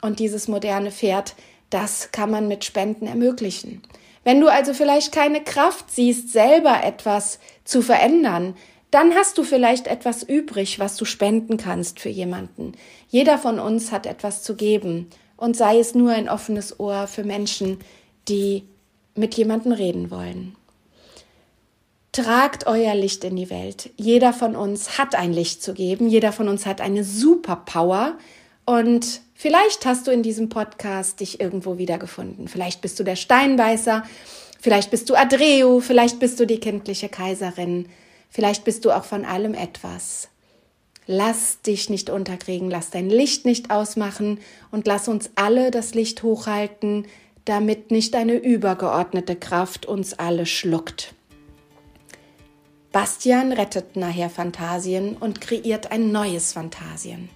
Und 0.00 0.18
dieses 0.18 0.48
moderne 0.48 0.90
Pferd, 0.90 1.34
das 1.70 2.12
kann 2.12 2.30
man 2.30 2.48
mit 2.48 2.64
Spenden 2.64 3.06
ermöglichen. 3.06 3.82
Wenn 4.22 4.40
du 4.40 4.48
also 4.48 4.72
vielleicht 4.72 5.12
keine 5.12 5.42
Kraft 5.42 5.90
siehst, 5.90 6.32
selber 6.32 6.82
etwas 6.82 7.38
zu 7.64 7.82
verändern, 7.82 8.54
dann 8.94 9.12
hast 9.16 9.38
du 9.38 9.42
vielleicht 9.42 9.88
etwas 9.88 10.22
übrig, 10.22 10.78
was 10.78 10.96
du 10.96 11.04
spenden 11.04 11.56
kannst 11.56 11.98
für 11.98 12.10
jemanden. 12.10 12.74
Jeder 13.08 13.38
von 13.38 13.58
uns 13.58 13.90
hat 13.90 14.06
etwas 14.06 14.44
zu 14.44 14.54
geben 14.54 15.10
und 15.36 15.56
sei 15.56 15.80
es 15.80 15.96
nur 15.96 16.12
ein 16.12 16.28
offenes 16.28 16.78
Ohr 16.78 17.08
für 17.08 17.24
Menschen, 17.24 17.78
die 18.28 18.62
mit 19.16 19.34
jemandem 19.34 19.72
reden 19.72 20.12
wollen. 20.12 20.54
Tragt 22.12 22.68
euer 22.68 22.94
Licht 22.94 23.24
in 23.24 23.34
die 23.34 23.50
Welt. 23.50 23.90
Jeder 23.96 24.32
von 24.32 24.54
uns 24.54 24.96
hat 24.96 25.16
ein 25.16 25.32
Licht 25.32 25.64
zu 25.64 25.74
geben. 25.74 26.08
Jeder 26.08 26.30
von 26.30 26.48
uns 26.48 26.64
hat 26.64 26.80
eine 26.80 27.02
Superpower. 27.02 28.16
Und 28.64 29.22
vielleicht 29.34 29.84
hast 29.86 30.06
du 30.06 30.12
in 30.12 30.22
diesem 30.22 30.50
Podcast 30.50 31.18
dich 31.18 31.40
irgendwo 31.40 31.78
wiedergefunden. 31.78 32.46
Vielleicht 32.46 32.80
bist 32.80 33.00
du 33.00 33.02
der 33.02 33.16
Steinbeißer. 33.16 34.04
Vielleicht 34.60 34.92
bist 34.92 35.10
du 35.10 35.16
Adreo. 35.16 35.80
Vielleicht 35.80 36.20
bist 36.20 36.38
du 36.38 36.46
die 36.46 36.60
kindliche 36.60 37.08
Kaiserin. 37.08 37.88
Vielleicht 38.34 38.64
bist 38.64 38.84
du 38.84 38.90
auch 38.90 39.04
von 39.04 39.24
allem 39.24 39.54
etwas. 39.54 40.28
Lass 41.06 41.60
dich 41.60 41.88
nicht 41.88 42.10
unterkriegen. 42.10 42.68
Lass 42.68 42.90
dein 42.90 43.08
Licht 43.08 43.44
nicht 43.44 43.70
ausmachen. 43.70 44.40
Und 44.72 44.88
lass 44.88 45.06
uns 45.06 45.30
alle 45.36 45.70
das 45.70 45.94
Licht 45.94 46.24
hochhalten, 46.24 47.06
damit 47.44 47.92
nicht 47.92 48.16
eine 48.16 48.34
übergeordnete 48.34 49.36
Kraft 49.36 49.86
uns 49.86 50.14
alle 50.14 50.46
schluckt. 50.46 51.14
Bastian 52.90 53.52
rettet 53.52 53.94
nachher 53.94 54.30
Phantasien 54.30 55.16
und 55.16 55.40
kreiert 55.40 55.92
ein 55.92 56.10
neues 56.10 56.54
Phantasien. 56.54 57.28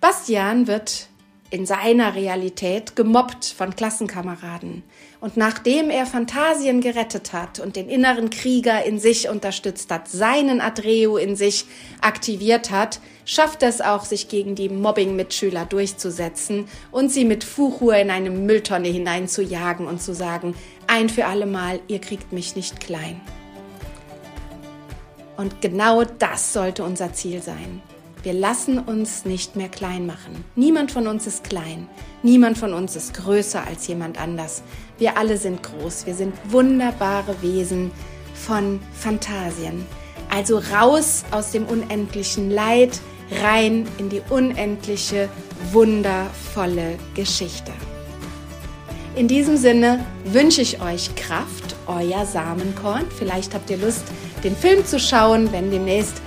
Bastian 0.00 0.66
wird 0.66 1.08
in 1.52 1.66
seiner 1.66 2.14
Realität 2.14 2.96
gemobbt 2.96 3.44
von 3.44 3.76
Klassenkameraden. 3.76 4.82
Und 5.20 5.36
nachdem 5.36 5.90
er 5.90 6.06
Phantasien 6.06 6.80
gerettet 6.80 7.34
hat 7.34 7.60
und 7.60 7.76
den 7.76 7.90
inneren 7.90 8.30
Krieger 8.30 8.84
in 8.86 8.98
sich 8.98 9.28
unterstützt 9.28 9.90
hat, 9.90 10.08
seinen 10.08 10.62
Adreo 10.62 11.18
in 11.18 11.36
sich 11.36 11.66
aktiviert 12.00 12.70
hat, 12.70 13.00
schafft 13.26 13.62
es 13.62 13.82
auch, 13.82 14.06
sich 14.06 14.28
gegen 14.28 14.54
die 14.54 14.70
Mobbing-Mitschüler 14.70 15.66
durchzusetzen 15.66 16.68
und 16.90 17.10
sie 17.12 17.26
mit 17.26 17.44
Fuchur 17.44 17.96
in 17.96 18.10
eine 18.10 18.30
Mülltonne 18.30 18.88
hineinzujagen 18.88 19.86
und 19.86 20.00
zu 20.00 20.14
sagen, 20.14 20.54
ein 20.86 21.10
für 21.10 21.26
alle 21.26 21.46
Mal, 21.46 21.80
ihr 21.86 22.00
kriegt 22.00 22.32
mich 22.32 22.56
nicht 22.56 22.80
klein. 22.80 23.20
Und 25.36 25.60
genau 25.60 26.04
das 26.04 26.54
sollte 26.54 26.82
unser 26.82 27.12
Ziel 27.12 27.42
sein. 27.42 27.82
Wir 28.22 28.34
lassen 28.34 28.78
uns 28.78 29.24
nicht 29.24 29.56
mehr 29.56 29.68
klein 29.68 30.06
machen. 30.06 30.44
Niemand 30.54 30.92
von 30.92 31.08
uns 31.08 31.26
ist 31.26 31.42
klein. 31.42 31.88
Niemand 32.22 32.56
von 32.56 32.72
uns 32.72 32.94
ist 32.94 33.14
größer 33.14 33.66
als 33.66 33.88
jemand 33.88 34.20
anders. 34.20 34.62
Wir 34.98 35.18
alle 35.18 35.36
sind 35.36 35.60
groß. 35.64 36.06
Wir 36.06 36.14
sind 36.14 36.32
wunderbare 36.44 37.34
Wesen 37.42 37.90
von 38.34 38.78
Phantasien. 38.92 39.84
Also 40.30 40.58
raus 40.58 41.24
aus 41.32 41.50
dem 41.50 41.66
unendlichen 41.66 42.48
Leid, 42.48 43.00
rein 43.42 43.88
in 43.98 44.08
die 44.08 44.22
unendliche, 44.30 45.28
wundervolle 45.72 46.98
Geschichte. 47.14 47.72
In 49.16 49.26
diesem 49.26 49.56
Sinne 49.56 50.06
wünsche 50.24 50.62
ich 50.62 50.80
euch 50.80 51.12
Kraft, 51.16 51.74
euer 51.88 52.24
Samenkorn. 52.24 53.04
Vielleicht 53.18 53.52
habt 53.52 53.68
ihr 53.68 53.78
Lust, 53.78 54.04
den 54.44 54.54
Film 54.54 54.86
zu 54.86 55.00
schauen, 55.00 55.50
wenn 55.50 55.72
demnächst 55.72 56.22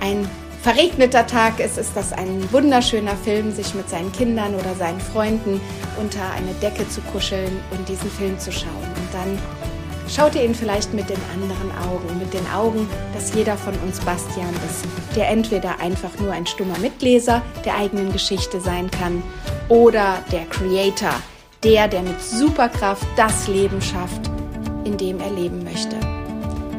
ein 0.00 0.28
verregneter 0.62 1.26
Tag 1.26 1.58
ist, 1.58 1.78
ist 1.78 1.92
das 1.94 2.12
ein 2.12 2.52
wunderschöner 2.52 3.16
Film, 3.16 3.52
sich 3.52 3.74
mit 3.74 3.88
seinen 3.88 4.12
Kindern 4.12 4.54
oder 4.54 4.74
seinen 4.74 5.00
Freunden 5.00 5.60
unter 5.98 6.20
eine 6.36 6.52
Decke 6.60 6.88
zu 6.88 7.00
kuscheln 7.12 7.60
und 7.70 7.88
diesen 7.88 8.10
Film 8.10 8.38
zu 8.38 8.52
schauen. 8.52 8.68
Und 8.68 9.12
dann 9.12 9.38
schaut 10.08 10.34
ihr 10.34 10.44
ihn 10.44 10.54
vielleicht 10.54 10.92
mit 10.92 11.08
den 11.08 11.20
anderen 11.32 11.70
Augen, 11.88 12.18
mit 12.18 12.34
den 12.34 12.46
Augen, 12.54 12.88
dass 13.14 13.34
jeder 13.34 13.56
von 13.56 13.74
uns 13.86 14.00
Bastian 14.00 14.54
ist, 14.68 14.84
der 15.16 15.28
entweder 15.28 15.80
einfach 15.80 16.18
nur 16.18 16.32
ein 16.32 16.46
stummer 16.46 16.78
Mitleser 16.78 17.42
der 17.64 17.76
eigenen 17.76 18.12
Geschichte 18.12 18.60
sein 18.60 18.90
kann 18.90 19.22
oder 19.68 20.18
der 20.30 20.44
Creator, 20.46 21.14
der, 21.64 21.88
der 21.88 22.02
mit 22.02 22.20
Superkraft 22.20 23.06
das 23.16 23.48
Leben 23.48 23.80
schafft, 23.80 24.30
in 24.84 24.98
dem 24.98 25.20
er 25.20 25.30
leben 25.30 25.64
möchte. 25.64 25.96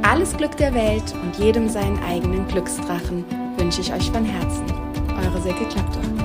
Alles 0.04 0.36
Glück 0.36 0.58
der 0.58 0.74
Welt 0.74 1.14
und 1.24 1.38
jedem 1.44 1.70
seinen 1.70 2.04
eigenen 2.04 2.48
Glücksdrachen 2.48 3.24
wünsche 3.72 3.84
ich 3.84 3.94
euch 3.94 4.12
von 4.12 4.26
Herzen. 4.26 4.66
Eure 5.16 5.42
Silke 5.42 5.64
Klaptor. 5.64 6.21